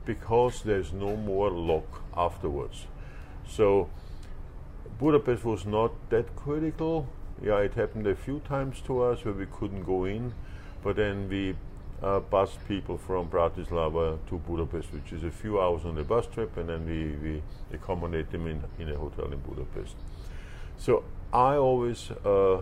because 0.04 0.62
there's 0.62 0.92
no 0.92 1.16
more 1.16 1.50
lock 1.50 2.02
afterwards. 2.16 2.86
So 3.48 3.88
Budapest 4.98 5.44
was 5.44 5.66
not 5.66 5.92
that 6.10 6.34
critical. 6.36 7.06
Yeah, 7.42 7.58
it 7.58 7.74
happened 7.74 8.06
a 8.06 8.14
few 8.14 8.40
times 8.40 8.80
to 8.82 9.02
us 9.02 9.24
where 9.24 9.34
we 9.34 9.46
couldn't 9.46 9.84
go 9.84 10.04
in, 10.04 10.34
but 10.82 10.96
then 10.96 11.28
we 11.28 11.54
uh, 12.02 12.20
bused 12.20 12.58
people 12.66 12.98
from 12.98 13.28
Bratislava 13.28 14.18
to 14.28 14.38
Budapest, 14.38 14.92
which 14.92 15.12
is 15.12 15.24
a 15.24 15.30
few 15.30 15.60
hours 15.60 15.84
on 15.84 15.94
the 15.94 16.02
bus 16.04 16.26
trip, 16.26 16.56
and 16.56 16.68
then 16.68 16.86
we, 16.86 17.28
we 17.28 17.42
accommodate 17.72 18.30
them 18.30 18.46
in, 18.46 18.62
in 18.78 18.88
a 18.90 18.96
hotel 18.96 19.26
in 19.26 19.38
Budapest. 19.40 19.96
So 20.78 21.04
I 21.33 21.57
always 21.57 22.11
uh, 22.25 22.61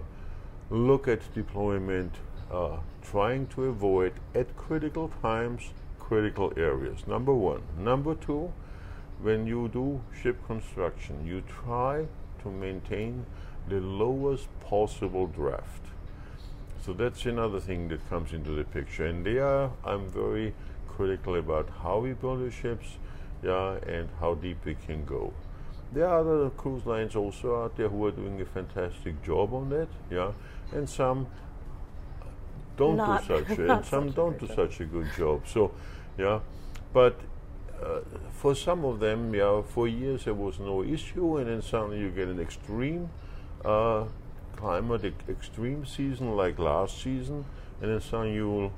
look 0.69 1.09
at 1.09 1.21
deployment, 1.35 2.15
uh, 2.53 2.79
trying 3.03 3.47
to 3.49 3.65
avoid 3.65 4.13
at 4.35 4.55
critical 4.57 5.11
times 5.23 5.71
critical 5.99 6.53
areas. 6.57 7.07
Number 7.07 7.33
one. 7.35 7.63
Number 7.79 8.15
two, 8.15 8.53
when 9.23 9.47
you 9.47 9.69
do 9.69 10.01
ship 10.23 10.37
construction, 10.47 11.27
you 11.27 11.43
try 11.43 12.07
to 12.43 12.51
maintain 12.51 13.25
the 13.69 13.81
lowest 13.81 14.49
possible 14.61 15.27
draft. 15.27 15.83
So 16.85 16.93
that's 16.93 17.27
another 17.27 17.61
thing 17.61 17.89
that 17.89 18.09
comes 18.09 18.33
into 18.33 18.53
the 18.53 18.65
picture. 18.65 19.07
And 19.07 19.25
there, 19.25 19.71
I'm 19.85 20.11
very 20.11 20.55
critical 20.89 21.37
about 21.37 21.69
how 21.83 21.99
we 21.99 22.13
build 22.13 22.41
the 22.41 22.51
ships, 22.51 22.97
yeah, 23.43 23.77
and 23.87 24.09
how 24.21 24.35
deep 24.35 24.65
we 24.65 24.75
can 24.75 25.05
go. 25.05 25.33
There 25.93 26.07
are 26.07 26.19
other 26.21 26.51
cruise 26.51 26.85
lines 26.85 27.17
also 27.17 27.65
out 27.65 27.77
there 27.77 27.89
who 27.89 28.05
are 28.07 28.11
doing 28.11 28.41
a 28.41 28.45
fantastic 28.45 29.23
job 29.25 29.55
on 29.55 29.71
that, 29.71 29.89
yeah, 30.11 30.33
and 30.73 30.89
some 30.89 31.27
don't 32.77 32.97
Not- 32.97 33.27
do 33.27 33.45
such, 33.45 33.59
not 33.59 33.77
and 33.79 33.87
some 33.87 34.09
a 34.09 34.11
don't 34.11 34.39
do 34.39 34.47
job. 34.47 34.57
such 34.71 34.81
a 34.81 34.85
good 34.85 35.07
job. 35.17 35.43
So, 35.47 35.73
yeah, 36.19 36.41
but 36.93 37.19
uh, 37.83 38.01
for 38.33 38.55
some 38.55 38.85
of 38.85 39.01
them, 39.01 39.35
yeah, 39.35 39.63
for 39.63 39.89
years 39.89 40.25
there 40.27 40.35
was 40.35 40.59
no 40.61 40.83
issue, 40.85 41.39
and 41.39 41.49
then 41.49 41.63
suddenly 41.63 42.01
you 42.01 42.11
get 42.11 42.29
an 42.29 42.39
extreme 42.41 43.09
uh, 43.65 44.05
climate, 44.57 45.05
ex- 45.05 45.29
extreme 45.29 45.87
season 45.87 46.37
like 46.37 46.59
last 46.59 47.03
season, 47.03 47.45
and 47.81 47.91
then 47.91 48.01
suddenly 48.01 48.35
you 48.35 48.71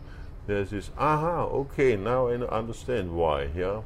there's 0.46 0.70
this 0.70 0.90
aha, 0.98 1.44
okay, 1.44 1.96
now 1.96 2.28
I 2.28 2.34
understand 2.34 3.14
why, 3.14 3.48
yeah. 3.54 3.82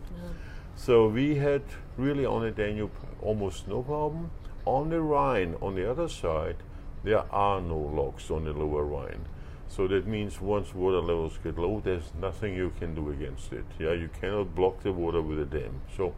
So 0.76 1.08
we 1.08 1.36
had 1.36 1.62
really 1.96 2.26
on 2.26 2.42
the 2.42 2.50
Danube 2.50 2.90
almost 3.22 3.68
no 3.68 3.82
problem. 3.82 4.30
On 4.66 4.90
the 4.90 5.00
Rhine, 5.00 5.56
on 5.60 5.74
the 5.74 5.90
other 5.90 6.08
side, 6.08 6.56
there 7.02 7.24
are 7.32 7.60
no 7.60 7.78
locks 7.78 8.30
on 8.30 8.44
the 8.44 8.52
lower 8.52 8.84
Rhine. 8.84 9.26
So 9.68 9.88
that 9.88 10.06
means 10.06 10.40
once 10.40 10.74
water 10.74 11.00
levels 11.00 11.38
get 11.42 11.58
low, 11.58 11.80
there's 11.80 12.12
nothing 12.20 12.54
you 12.54 12.72
can 12.78 12.94
do 12.94 13.10
against 13.10 13.52
it. 13.52 13.64
Yeah, 13.78 13.92
you 13.92 14.08
cannot 14.20 14.54
block 14.54 14.82
the 14.82 14.92
water 14.92 15.22
with 15.22 15.40
a 15.40 15.44
dam. 15.44 15.80
So 15.96 16.14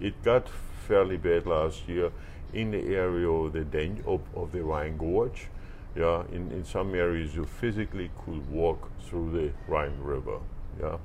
it 0.00 0.22
got 0.22 0.48
fairly 0.86 1.16
bad 1.16 1.46
last 1.46 1.88
year 1.88 2.10
in 2.52 2.70
the 2.70 2.94
area 2.94 3.28
of 3.28 3.52
the 3.52 3.64
Dan- 3.64 4.02
of, 4.06 4.20
of 4.34 4.52
the 4.52 4.62
Rhine 4.62 4.96
Gorge. 4.96 5.48
Yeah, 5.96 6.22
in, 6.32 6.50
in 6.52 6.64
some 6.64 6.94
areas 6.94 7.34
you 7.34 7.44
physically 7.44 8.10
could 8.24 8.48
walk 8.50 8.90
through 9.02 9.32
the 9.32 9.72
Rhine 9.72 9.98
River. 10.00 10.38
Yeah. 10.80 10.96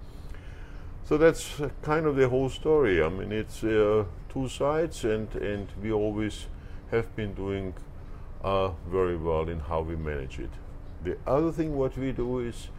So 1.08 1.20
that's 1.20 1.62
kind 1.84 2.08
of 2.08 2.15
the 2.15 2.28
whole 2.28 2.50
story. 2.50 3.04
I 3.04 3.10
mean, 3.10 3.32
it's 3.32 3.63
uh, 3.63 4.06
two 4.28 4.50
sides, 4.50 5.04
and, 5.04 5.32
and 5.36 5.68
we 5.80 5.91
always 5.91 6.48
have 6.89 7.15
been 7.15 7.36
doing 7.36 7.76
uh, 8.44 8.70
very 8.89 9.15
well 9.15 9.48
in 9.48 9.60
how 9.60 9.82
we 9.82 9.96
manage 9.96 10.39
it. 10.39 10.50
The 11.04 11.15
other 11.28 11.52
thing 11.52 11.76
what 11.76 11.96
we 11.96 12.12
do 12.12 12.39
is, 12.39 12.70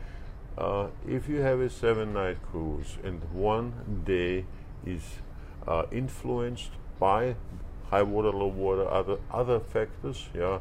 uh, 0.58 0.88
if 1.06 1.28
you 1.28 1.36
have 1.36 1.60
a 1.60 1.70
seven-night 1.70 2.38
cruise 2.50 2.98
and 3.04 3.22
one 3.32 4.02
day 4.04 4.44
is 4.84 5.02
uh, 5.68 5.84
influenced 5.92 6.70
by 6.98 7.36
high 7.90 8.02
water, 8.02 8.32
low 8.32 8.48
water, 8.48 8.90
other 8.90 9.18
other 9.30 9.60
factors, 9.60 10.28
yeah, 10.34 10.58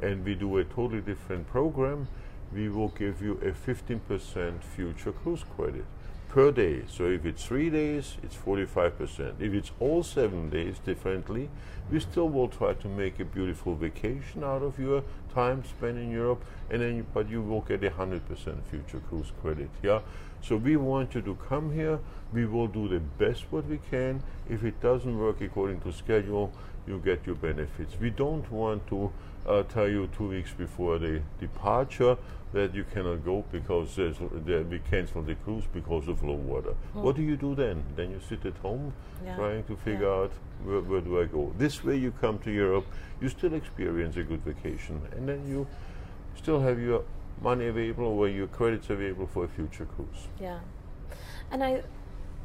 and 0.00 0.24
we 0.24 0.36
do 0.36 0.56
a 0.58 0.64
totally 0.64 1.00
different 1.00 1.48
program, 1.48 2.06
we 2.54 2.68
will 2.68 2.90
give 2.90 3.20
you 3.20 3.32
a 3.42 3.50
15% 3.50 4.62
future 4.62 5.10
cruise 5.10 5.44
credit 5.56 5.84
per 6.32 6.50
day. 6.50 6.82
So 6.88 7.04
if 7.04 7.26
it's 7.26 7.44
three 7.44 7.68
days, 7.68 8.16
it's 8.22 8.34
45%. 8.34 9.34
If 9.38 9.52
it's 9.52 9.70
all 9.78 10.02
seven 10.02 10.48
days 10.48 10.78
differently, 10.78 11.50
we 11.90 12.00
still 12.00 12.30
will 12.30 12.48
try 12.48 12.72
to 12.72 12.88
make 12.88 13.20
a 13.20 13.24
beautiful 13.24 13.74
vacation 13.74 14.42
out 14.42 14.62
of 14.62 14.78
your 14.78 15.02
time 15.34 15.62
spent 15.62 15.98
in 15.98 16.10
Europe, 16.10 16.42
and 16.70 16.80
then 16.80 16.96
you, 16.96 17.06
but 17.12 17.28
you 17.28 17.42
will 17.42 17.60
get 17.60 17.84
a 17.84 17.90
100% 17.90 18.20
future 18.70 19.02
cruise 19.10 19.30
credit. 19.42 19.68
Yeah. 19.82 20.00
So 20.40 20.56
we 20.56 20.76
want 20.76 21.14
you 21.14 21.20
to 21.20 21.34
come 21.48 21.70
here. 21.70 22.00
We 22.32 22.46
will 22.46 22.66
do 22.66 22.88
the 22.88 23.00
best 23.00 23.44
what 23.50 23.66
we 23.66 23.78
can. 23.90 24.22
If 24.48 24.64
it 24.64 24.80
doesn't 24.80 25.18
work 25.18 25.42
according 25.42 25.80
to 25.82 25.92
schedule, 25.92 26.50
you 26.86 26.98
get 27.04 27.26
your 27.26 27.36
benefits. 27.36 27.94
We 28.00 28.08
don't 28.08 28.50
want 28.50 28.86
to 28.88 29.12
uh, 29.46 29.62
tell 29.64 29.88
you 29.88 30.08
two 30.16 30.28
weeks 30.28 30.52
before 30.52 30.98
the 30.98 31.20
departure 31.40 32.16
that 32.52 32.74
you 32.74 32.84
cannot 32.92 33.24
go 33.24 33.44
because 33.50 33.96
there's, 33.96 34.16
there, 34.44 34.62
we 34.62 34.78
cancel 34.90 35.22
the 35.22 35.34
cruise 35.36 35.64
because 35.72 36.06
of 36.06 36.22
low 36.22 36.34
water. 36.34 36.74
What 36.92 37.16
do 37.16 37.22
you 37.22 37.36
do 37.36 37.54
then? 37.54 37.82
Then 37.96 38.10
you 38.10 38.20
sit 38.28 38.44
at 38.44 38.56
home 38.58 38.92
Yeah. 39.24 39.36
trying 39.36 39.64
to 39.64 39.76
figure 39.76 40.02
Yeah. 40.02 40.24
out 40.24 40.32
where, 40.64 40.80
where 40.80 41.00
do 41.00 41.20
I 41.20 41.24
go. 41.24 41.52
This 41.56 41.82
way, 41.82 41.96
you 41.96 42.12
come 42.20 42.38
to 42.40 42.50
Europe, 42.50 42.86
you 43.20 43.28
still 43.30 43.54
experience 43.54 44.16
a 44.16 44.22
good 44.22 44.44
vacation, 44.44 45.00
and 45.16 45.26
then 45.26 45.46
you 45.48 45.66
still 46.36 46.60
have 46.60 46.78
your 46.78 47.02
money 47.40 47.66
available 47.68 48.04
or 48.04 48.28
your 48.28 48.48
credits 48.48 48.90
available 48.90 49.26
for 49.26 49.44
a 49.44 49.48
future 49.48 49.86
cruise. 49.86 50.28
Yeah. 50.38 50.60
And 51.50 51.64
I, 51.64 51.82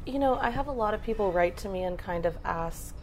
you 0.06 0.18
know, 0.18 0.38
I 0.40 0.50
have 0.50 0.68
a 0.68 0.72
lot 0.72 0.94
of 0.94 1.02
people 1.02 1.32
write 1.32 1.56
to 1.58 1.68
me 1.68 1.82
and 1.84 1.98
kind 1.98 2.24
of 2.24 2.38
ask, 2.44 2.94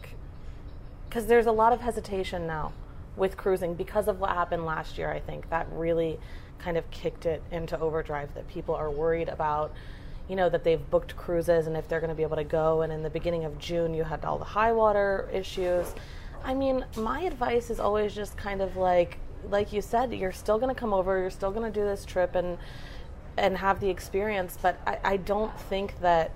because 1.08 1.26
there's 1.26 1.46
a 1.46 1.52
lot 1.52 1.72
of 1.72 1.80
hesitation 1.80 2.46
now 2.48 2.72
with 3.16 3.36
cruising 3.36 3.74
because 3.74 4.08
of 4.08 4.20
what 4.20 4.30
happened 4.30 4.64
last 4.64 4.98
year, 4.98 5.10
I 5.10 5.20
think. 5.20 5.48
That 5.50 5.66
really 5.72 6.18
kind 6.58 6.76
of 6.76 6.90
kicked 6.90 7.26
it 7.26 7.42
into 7.50 7.78
overdrive 7.78 8.34
that 8.34 8.48
people 8.48 8.74
are 8.74 8.90
worried 8.90 9.28
about. 9.28 9.72
You 10.28 10.34
know, 10.34 10.48
that 10.48 10.64
they've 10.64 10.90
booked 10.90 11.16
cruises 11.16 11.68
and 11.68 11.76
if 11.76 11.86
they're 11.88 12.00
going 12.00 12.10
to 12.10 12.16
be 12.16 12.24
able 12.24 12.36
to 12.36 12.44
go. 12.44 12.82
And 12.82 12.92
in 12.92 13.02
the 13.02 13.10
beginning 13.10 13.44
of 13.44 13.58
June, 13.58 13.94
you 13.94 14.02
had 14.02 14.24
all 14.24 14.38
the 14.38 14.44
high 14.44 14.72
water 14.72 15.28
issues. 15.32 15.94
I 16.44 16.52
mean, 16.52 16.84
my 16.96 17.20
advice 17.20 17.70
is 17.70 17.78
always 17.78 18.14
just 18.14 18.36
kind 18.36 18.60
of 18.60 18.76
like, 18.76 19.18
like 19.48 19.72
you 19.72 19.80
said, 19.80 20.12
you're 20.12 20.32
still 20.32 20.58
going 20.58 20.74
to 20.74 20.78
come 20.78 20.92
over, 20.92 21.18
you're 21.18 21.30
still 21.30 21.52
going 21.52 21.70
to 21.72 21.80
do 21.80 21.84
this 21.86 22.04
trip, 22.04 22.34
and 22.34 22.58
and 23.36 23.58
have 23.58 23.80
the 23.80 23.88
experience. 23.88 24.56
But 24.60 24.80
I, 24.86 24.98
I 25.04 25.16
don't 25.16 25.58
think 25.60 26.00
that 26.00 26.32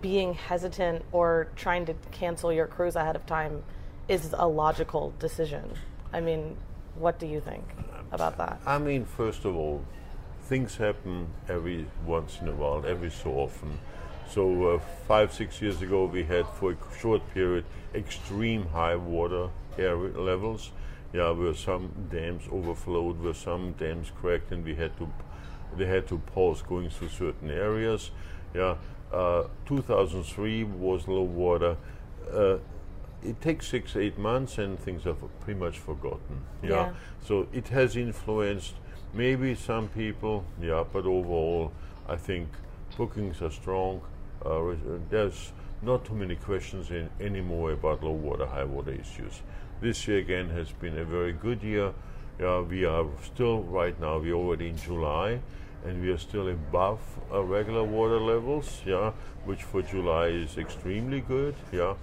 being 0.00 0.34
hesitant 0.34 1.04
or 1.12 1.48
trying 1.56 1.86
to 1.86 1.94
cancel 2.12 2.52
your 2.52 2.66
cruise 2.66 2.96
ahead 2.96 3.16
of 3.16 3.26
time 3.26 3.62
is 4.08 4.34
a 4.38 4.46
logical 4.46 5.12
decision. 5.18 5.74
I 6.12 6.20
mean, 6.20 6.56
what 6.96 7.18
do 7.18 7.26
you 7.26 7.40
think 7.40 7.64
about 8.12 8.36
that? 8.38 8.60
I 8.66 8.78
mean, 8.78 9.04
first 9.04 9.44
of 9.44 9.56
all, 9.56 9.82
things 10.42 10.76
happen 10.76 11.28
every 11.48 11.86
once 12.04 12.38
in 12.40 12.48
a 12.48 12.52
while, 12.52 12.84
every 12.86 13.10
so 13.10 13.30
often. 13.32 13.78
So 14.30 14.74
uh, 14.74 14.78
five, 15.08 15.32
six 15.32 15.60
years 15.60 15.82
ago, 15.82 16.04
we 16.06 16.24
had 16.24 16.46
for 16.58 16.72
a 16.72 16.76
short 16.98 17.22
period 17.34 17.64
extreme 17.94 18.66
high 18.66 18.96
water 18.96 19.48
levels. 19.78 20.72
Yeah, 21.12 21.30
where 21.30 21.54
some 21.54 21.92
dams 22.10 22.44
overflowed, 22.50 23.20
where 23.20 23.34
some 23.34 23.72
dams 23.72 24.10
cracked, 24.18 24.50
and 24.50 24.64
we 24.64 24.74
had 24.74 24.96
to 24.96 25.08
they 25.76 25.86
had 25.86 26.06
to 26.08 26.18
pause 26.18 26.62
going 26.62 26.90
through 26.90 27.08
certain 27.08 27.50
areas. 27.50 28.10
Yeah, 28.54 28.76
uh, 29.12 29.44
2003 29.66 30.64
was 30.64 31.08
low 31.08 31.22
water. 31.22 31.76
Uh, 32.32 32.58
it 33.24 33.40
takes 33.40 33.68
six, 33.68 33.96
eight 33.96 34.18
months, 34.18 34.58
and 34.58 34.78
things 34.78 35.06
are 35.06 35.14
pretty 35.14 35.58
much 35.58 35.78
forgotten. 35.78 36.42
Yeah. 36.62 36.70
Yeah. 36.70 36.92
So 37.26 37.48
it 37.52 37.68
has 37.68 37.96
influenced 37.96 38.74
maybe 39.14 39.54
some 39.54 39.88
people, 39.88 40.44
yeah, 40.60 40.84
but 40.92 41.06
overall, 41.06 41.72
I 42.08 42.16
think 42.16 42.48
bookings 42.96 43.42
are 43.42 43.50
strong. 43.50 44.02
Uh, 44.44 44.68
uh, 44.68 44.74
there's 45.08 45.52
not 45.82 46.04
too 46.04 46.14
many 46.14 46.36
questions 46.36 46.90
in, 46.90 47.08
anymore 47.20 47.72
about 47.72 48.02
low 48.02 48.12
water, 48.12 48.46
high 48.46 48.64
water 48.64 48.92
issues. 48.92 49.42
This 49.80 50.06
year 50.06 50.18
again 50.18 50.48
has 50.50 50.70
been 50.72 50.98
a 50.98 51.04
very 51.04 51.32
good 51.32 51.62
year. 51.62 51.92
Uh, 52.42 52.62
we 52.62 52.84
are 52.84 53.06
still 53.22 53.62
right 53.62 53.98
now. 54.00 54.18
We're 54.18 54.34
already 54.34 54.68
in 54.68 54.76
July, 54.76 55.40
and 55.84 56.00
we 56.00 56.10
are 56.10 56.18
still 56.18 56.48
above 56.48 57.00
uh, 57.32 57.42
regular 57.42 57.84
water 57.84 58.20
levels. 58.20 58.80
Yeah, 58.86 59.12
which 59.44 59.62
for 59.64 59.82
July 59.82 60.28
is 60.28 60.56
extremely 60.56 61.20
good. 61.20 61.54
Yeah, 61.72 61.94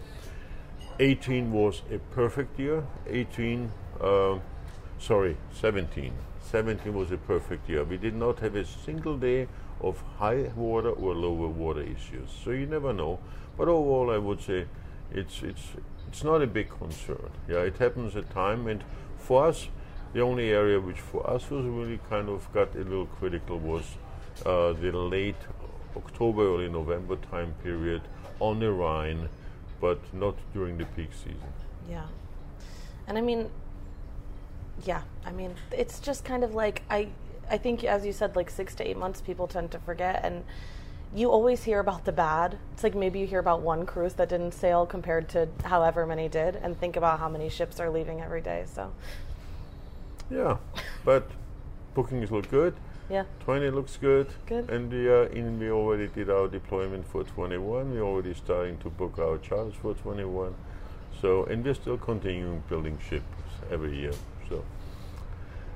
18 1.00 1.52
was 1.52 1.82
a 1.92 1.98
perfect 2.14 2.60
year. 2.60 2.86
18, 3.08 3.72
uh, 4.02 4.38
sorry, 5.00 5.38
17. 5.54 6.14
17 6.42 6.94
was 6.94 7.12
a 7.12 7.18
perfect 7.18 7.70
year. 7.70 7.84
We 7.84 7.98
did 7.98 8.16
not 8.16 8.40
have 8.40 8.56
a 8.56 8.66
single 8.66 9.18
day 9.18 9.48
of 9.82 10.02
high 10.18 10.52
water 10.56 10.90
or 10.90 11.16
lower 11.16 11.48
water 11.48 11.82
issues. 11.82 12.30
So 12.44 12.52
you 12.52 12.66
never 12.66 12.92
know. 12.92 13.20
But 13.58 13.70
overall, 13.70 14.12
I 14.12 14.18
would 14.18 14.42
say 14.42 14.66
it's 15.12 15.42
it's 15.42 15.62
it's 16.08 16.24
not 16.24 16.42
a 16.42 16.48
big 16.48 16.70
concern. 16.70 17.30
Yeah, 17.48 17.60
it 17.60 17.78
happens 17.78 18.16
at 18.16 18.30
time, 18.32 18.68
and 18.68 18.84
for 19.18 19.46
us, 19.46 19.68
the 20.14 20.22
only 20.22 20.50
area 20.50 20.80
which 20.80 21.00
for 21.00 21.30
us 21.30 21.50
was 21.50 21.66
really 21.66 22.00
kind 22.10 22.30
of 22.30 22.52
got 22.52 22.76
a 22.76 22.80
little 22.80 23.06
critical 23.06 23.60
was 23.60 23.84
uh, 24.46 24.74
the 24.74 24.92
late 24.92 25.36
October, 25.96 26.42
early 26.42 26.70
November 26.70 27.16
time 27.16 27.54
period 27.64 28.02
on 28.40 28.60
the 28.60 28.72
Rhine, 28.72 29.30
but 29.80 30.00
not 30.14 30.36
during 30.54 30.78
the 30.78 30.86
peak 30.86 31.10
season. 31.14 31.54
Yeah, 31.90 32.06
and 33.08 33.18
I 33.18 33.22
mean, 33.22 33.50
yeah, 34.86 35.02
I 35.26 35.32
mean, 35.32 35.56
it's 35.72 36.00
just 36.00 36.24
kind 36.26 36.44
of 36.44 36.54
like 36.54 36.84
I 36.90 37.10
I 37.50 37.58
think, 37.58 37.84
as 37.84 38.06
you 38.06 38.14
said, 38.14 38.36
like 38.36 38.50
six 38.50 38.76
to 38.76 38.88
eight 38.88 38.98
months, 38.98 39.22
people 39.22 39.48
tend 39.48 39.72
to 39.72 39.80
forget. 39.80 40.24
And 40.24 40.44
you 41.16 41.32
always 41.32 41.64
hear 41.64 41.80
about 41.80 42.06
the 42.06 42.12
bad. 42.12 42.58
It's 42.74 42.84
like 42.84 42.96
maybe 42.96 43.20
you 43.20 43.28
hear 43.28 43.40
about 43.40 43.62
one 43.62 43.86
cruise 43.86 44.14
that 44.14 44.30
didn't 44.30 44.54
sail 44.54 44.86
compared 44.86 45.28
to 45.30 45.50
however 45.66 46.06
many 46.06 46.30
did, 46.30 46.56
and 46.56 46.80
think 46.80 46.96
about 46.96 47.20
how 47.20 47.30
many 47.30 47.50
ships 47.50 47.80
are 47.80 47.90
leaving 47.90 48.22
every 48.22 48.42
day. 48.42 48.66
So, 48.72 48.92
yeah, 50.30 50.58
but 51.04 51.30
bookings 51.96 52.32
look 52.32 52.50
good. 52.50 52.76
Yeah. 53.10 53.24
20 53.46 53.70
looks 53.72 53.98
good. 53.98 54.28
Good. 54.46 54.70
And 54.70 54.92
we, 54.92 55.10
uh, 55.10 55.24
in, 55.30 55.60
we 55.60 55.72
already 55.72 56.08
did 56.08 56.30
our 56.30 56.48
deployment 56.48 57.08
for 57.08 57.24
21. 57.24 57.92
We're 57.92 58.02
already 58.02 58.34
starting 58.34 58.78
to 58.80 58.90
book 58.90 59.18
our 59.18 59.38
charters 59.40 59.74
for 59.82 59.94
21. 59.96 60.54
So, 61.22 61.46
and 61.46 61.66
we're 61.66 61.74
still 61.74 61.98
continuing 61.98 62.64
building 62.70 62.98
ships 63.10 63.26
every 63.72 63.98
year. 64.00 64.14
So, 64.48 64.64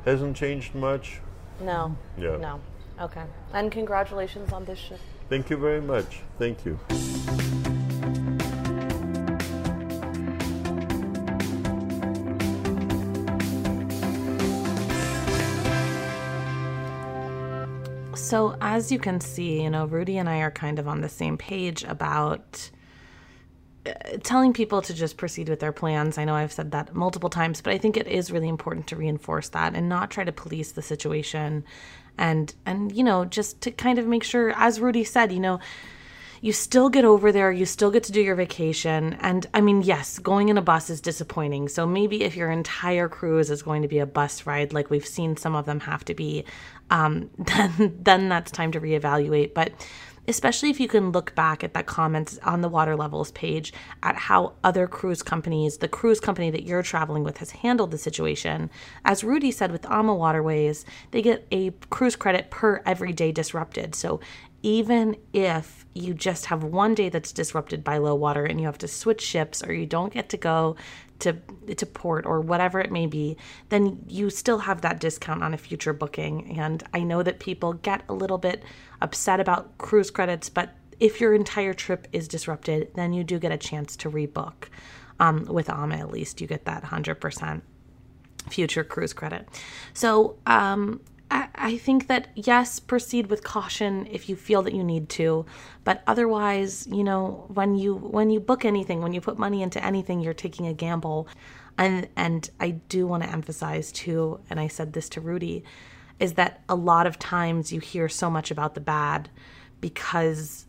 hasn't 0.05 0.37
changed 0.37 0.75
much. 0.75 1.19
No. 1.59 1.95
Yeah. 2.17 2.37
No. 2.37 2.61
Okay. 2.99 3.23
And 3.53 3.71
congratulations 3.71 4.53
on 4.53 4.65
this 4.65 4.79
ship. 4.79 4.99
Thank 5.29 5.49
you 5.49 5.57
very 5.57 5.81
much. 5.81 6.21
Thank 6.37 6.65
you. 6.65 6.79
So, 18.23 18.55
as 18.61 18.89
you 18.89 18.99
can 18.99 19.19
see, 19.19 19.61
you 19.61 19.69
know, 19.69 19.85
Rudi 19.85 20.17
and 20.17 20.29
I 20.29 20.39
are 20.39 20.49
kind 20.49 20.79
of 20.79 20.87
on 20.87 21.01
the 21.01 21.09
same 21.09 21.37
page 21.37 21.83
about 21.83 22.71
uh, 23.85 23.91
telling 24.23 24.53
people 24.53 24.81
to 24.81 24.93
just 24.93 25.17
proceed 25.17 25.49
with 25.49 25.59
their 25.59 25.73
plans. 25.73 26.17
I 26.17 26.23
know 26.23 26.33
I've 26.33 26.53
said 26.53 26.71
that 26.71 26.95
multiple 26.95 27.29
times, 27.29 27.59
but 27.59 27.73
I 27.73 27.77
think 27.77 27.97
it 27.97 28.07
is 28.07 28.31
really 28.31 28.47
important 28.47 28.87
to 28.87 28.95
reinforce 28.95 29.49
that 29.49 29.75
and 29.75 29.89
not 29.89 30.09
try 30.09 30.23
to 30.23 30.31
police 30.31 30.71
the 30.71 30.81
situation 30.81 31.65
and 32.17 32.55
and 32.65 32.95
you 32.95 33.03
know, 33.03 33.25
just 33.25 33.59
to 33.59 33.71
kind 33.71 33.99
of 33.99 34.07
make 34.07 34.23
sure 34.23 34.53
as 34.55 34.79
Rudi 34.79 35.03
said, 35.03 35.33
you 35.33 35.41
know, 35.41 35.59
you 36.43 36.51
still 36.51 36.89
get 36.89 37.05
over 37.05 37.31
there, 37.31 37.53
you 37.53 37.65
still 37.65 37.89
get 37.89 38.03
to 38.03 38.11
do 38.11 38.21
your 38.21 38.35
vacation. 38.35 39.13
And 39.21 39.47
I 39.53 39.61
mean, 39.61 39.81
yes, 39.81 40.19
going 40.19 40.49
in 40.49 40.57
a 40.57 40.61
bus 40.61 40.89
is 40.89 40.99
disappointing. 40.99 41.69
So 41.69 41.87
maybe 41.87 42.23
if 42.23 42.35
your 42.35 42.51
entire 42.51 43.07
cruise 43.07 43.49
is 43.49 43.63
going 43.63 43.81
to 43.81 43.87
be 43.87 43.99
a 43.99 44.05
bus 44.05 44.45
ride, 44.45 44.73
like 44.73 44.89
we've 44.89 45.05
seen 45.05 45.37
some 45.37 45.55
of 45.55 45.65
them 45.65 45.79
have 45.79 46.03
to 46.03 46.13
be, 46.13 46.43
um, 46.89 47.29
then 47.37 47.97
then 47.97 48.27
that's 48.27 48.51
time 48.51 48.73
to 48.73 48.81
reevaluate. 48.81 49.53
But 49.53 49.71
especially 50.27 50.69
if 50.69 50.81
you 50.81 50.89
can 50.89 51.13
look 51.13 51.33
back 51.33 51.63
at 51.63 51.73
that 51.75 51.85
comments 51.85 52.37
on 52.43 52.59
the 52.59 52.67
water 52.67 52.97
levels 52.97 53.31
page 53.31 53.71
at 54.03 54.17
how 54.17 54.51
other 54.65 54.85
cruise 54.85 55.23
companies, 55.23 55.77
the 55.77 55.87
cruise 55.87 56.19
company 56.19 56.51
that 56.51 56.63
you're 56.63 56.83
traveling 56.83 57.23
with, 57.23 57.37
has 57.37 57.51
handled 57.51 57.91
the 57.91 57.97
situation. 57.97 58.69
As 59.05 59.23
Rudi 59.23 59.51
said 59.51 59.71
with 59.71 59.89
AMA 59.89 60.13
Waterways, 60.13 60.83
they 61.11 61.21
get 61.21 61.47
a 61.53 61.71
cruise 61.89 62.17
credit 62.17 62.51
per 62.51 62.81
every 62.85 63.13
day 63.13 63.31
disrupted. 63.31 63.95
So 63.95 64.19
even 64.61 65.15
if 65.31 65.82
you 65.93 66.13
just 66.13 66.47
have 66.47 66.63
one 66.63 66.95
day 66.95 67.09
that's 67.09 67.31
disrupted 67.31 67.83
by 67.83 67.97
low 67.97 68.15
water 68.15 68.45
and 68.45 68.59
you 68.59 68.65
have 68.65 68.77
to 68.79 68.87
switch 68.87 69.21
ships 69.21 69.63
or 69.63 69.73
you 69.73 69.85
don't 69.85 70.13
get 70.13 70.29
to 70.29 70.37
go 70.37 70.75
to 71.19 71.33
to 71.75 71.85
port 71.85 72.25
or 72.25 72.41
whatever 72.41 72.79
it 72.79 72.91
may 72.91 73.05
be, 73.05 73.37
then 73.69 74.03
you 74.07 74.29
still 74.29 74.59
have 74.59 74.81
that 74.81 74.99
discount 74.99 75.43
on 75.43 75.53
a 75.53 75.57
future 75.57 75.93
booking. 75.93 76.57
And 76.59 76.83
I 76.93 77.01
know 77.03 77.23
that 77.23 77.39
people 77.39 77.73
get 77.73 78.03
a 78.09 78.13
little 78.13 78.37
bit 78.37 78.63
upset 79.01 79.39
about 79.39 79.77
cruise 79.77 80.11
credits, 80.11 80.49
but 80.49 80.75
if 80.99 81.21
your 81.21 81.33
entire 81.33 81.73
trip 81.73 82.07
is 82.11 82.27
disrupted, 82.27 82.91
then 82.95 83.13
you 83.13 83.23
do 83.23 83.39
get 83.39 83.51
a 83.51 83.57
chance 83.57 83.95
to 83.97 84.09
rebook. 84.09 84.69
Um, 85.19 85.45
with 85.45 85.69
AMA, 85.69 85.95
at 85.95 86.11
least, 86.11 86.41
you 86.41 86.47
get 86.47 86.65
that 86.65 86.83
100% 86.83 87.61
future 88.49 88.83
cruise 88.83 89.13
credit. 89.13 89.47
So, 89.93 90.37
um, 90.45 91.01
I, 91.55 91.77
think 91.77 92.07
that 92.07 92.27
yes, 92.35 92.79
proceed 92.79 93.27
with 93.27 93.43
caution 93.43 94.07
if 94.11 94.29
you 94.29 94.35
feel 94.35 94.61
that 94.63 94.73
you 94.73 94.83
need 94.83 95.09
to, 95.09 95.45
but 95.83 96.03
otherwise, 96.05 96.85
you 96.87 97.03
know, 97.03 97.45
when 97.47 97.75
you 97.75 97.95
when 97.95 98.29
you 98.29 98.39
book 98.39 98.65
anything, 98.65 99.01
when 99.01 99.13
you 99.13 99.21
put 99.21 99.39
money 99.39 99.63
into 99.63 99.83
anything, 99.83 100.19
you're 100.19 100.33
taking 100.33 100.67
a 100.67 100.73
gamble. 100.73 101.27
And 101.77 102.07
and 102.15 102.49
I 102.59 102.71
do 102.71 103.07
want 103.07 103.23
to 103.23 103.29
emphasize 103.29 103.91
too, 103.91 104.41
and 104.49 104.59
I 104.59 104.67
said 104.67 104.93
this 104.93 105.09
to 105.09 105.21
Rudi, 105.21 105.63
is 106.19 106.33
that 106.33 106.61
a 106.69 106.75
lot 106.75 107.07
of 107.07 107.17
times 107.17 107.71
you 107.73 107.79
hear 107.79 108.07
so 108.09 108.29
much 108.29 108.51
about 108.51 108.75
the 108.75 108.81
bad 108.81 109.29
because 109.81 110.65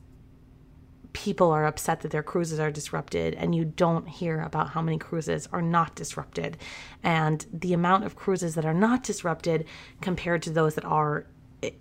people 1.15 1.51
are 1.53 1.65
upset 1.65 2.01
that 2.01 2.11
their 2.11 2.23
cruises 2.23 2.61
are 2.61 2.71
disrupted 2.71 3.35
and 3.35 3.55
you 3.55 3.65
don't 3.65 4.07
hear 4.07 4.43
about 4.43 4.71
how 4.71 4.83
many 4.83 4.99
cruises 4.99 5.49
are 5.53 5.63
not 5.63 5.95
disrupted. 5.95 6.59
And 7.03 7.47
the 7.53 7.73
amount 7.73 8.05
of 8.05 8.17
cruises 8.17 8.57
that 8.57 8.67
are 8.67 8.75
not 8.75 9.03
disrupted 9.03 9.65
compared 10.03 10.43
to 10.43 10.51
those 10.51 10.75
that 10.75 10.85
are 10.85 11.27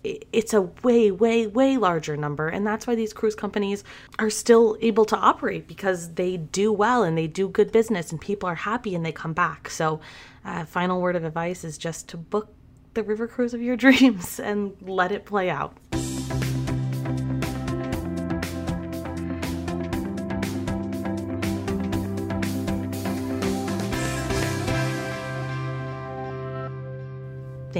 it's 0.02 0.54
a 0.54 0.62
way 0.62 1.10
way 1.10 1.46
way 1.46 1.76
larger 1.76 2.16
number. 2.16 2.48
And 2.48 2.66
that's 2.66 2.86
why 2.86 2.94
these 2.94 3.12
cruise 3.12 3.34
companies 3.34 3.84
are 4.18 4.30
still 4.30 4.78
able 4.80 5.04
to 5.06 5.16
operate 5.16 5.66
because 5.66 6.14
they 6.14 6.38
do 6.38 6.72
well 6.72 7.02
and 7.02 7.18
they 7.18 7.26
do 7.26 7.48
good 7.48 7.70
business 7.70 8.10
and 8.10 8.18
people 8.18 8.48
are 8.48 8.54
happy 8.54 8.94
and 8.94 9.04
they 9.04 9.12
come 9.12 9.34
back. 9.34 9.68
So 9.68 10.00
uh, 10.44 10.64
final 10.64 11.02
word 11.02 11.16
of 11.16 11.24
advice 11.24 11.64
is 11.64 11.76
just 11.76 12.08
to 12.10 12.16
book 12.16 12.54
the 12.94 13.02
river 13.02 13.26
cruise 13.26 13.52
of 13.52 13.60
your 13.60 13.76
dreams 13.84 14.40
and 14.40 14.74
let 14.80 15.12
it 15.12 15.26
play 15.26 15.50
out 15.50 15.76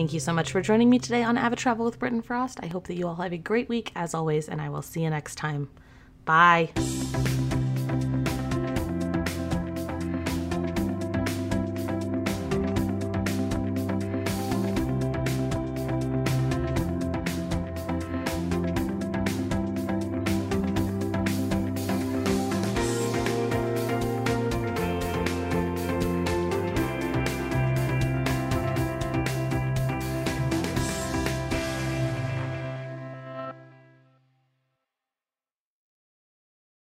Thank 0.04 0.12
you 0.12 0.20
so 0.20 0.34
much 0.34 0.52
for 0.52 0.60
joining 0.60 0.90
me 0.90 0.98
today 0.98 1.22
on 1.22 1.38
Avid 1.38 1.58
Travel 1.58 1.86
with 1.86 1.98
Britton 1.98 2.20
Frost. 2.20 2.60
I 2.62 2.66
hope 2.66 2.88
that 2.88 2.94
you 2.94 3.08
all 3.08 3.14
have 3.14 3.32
a 3.32 3.38
great 3.38 3.70
week 3.70 3.90
as 3.96 4.12
always, 4.12 4.50
and 4.50 4.60
I 4.60 4.68
will 4.68 4.82
see 4.82 5.02
you 5.02 5.08
next 5.08 5.36
time. 5.36 5.70
Bye. 6.26 6.72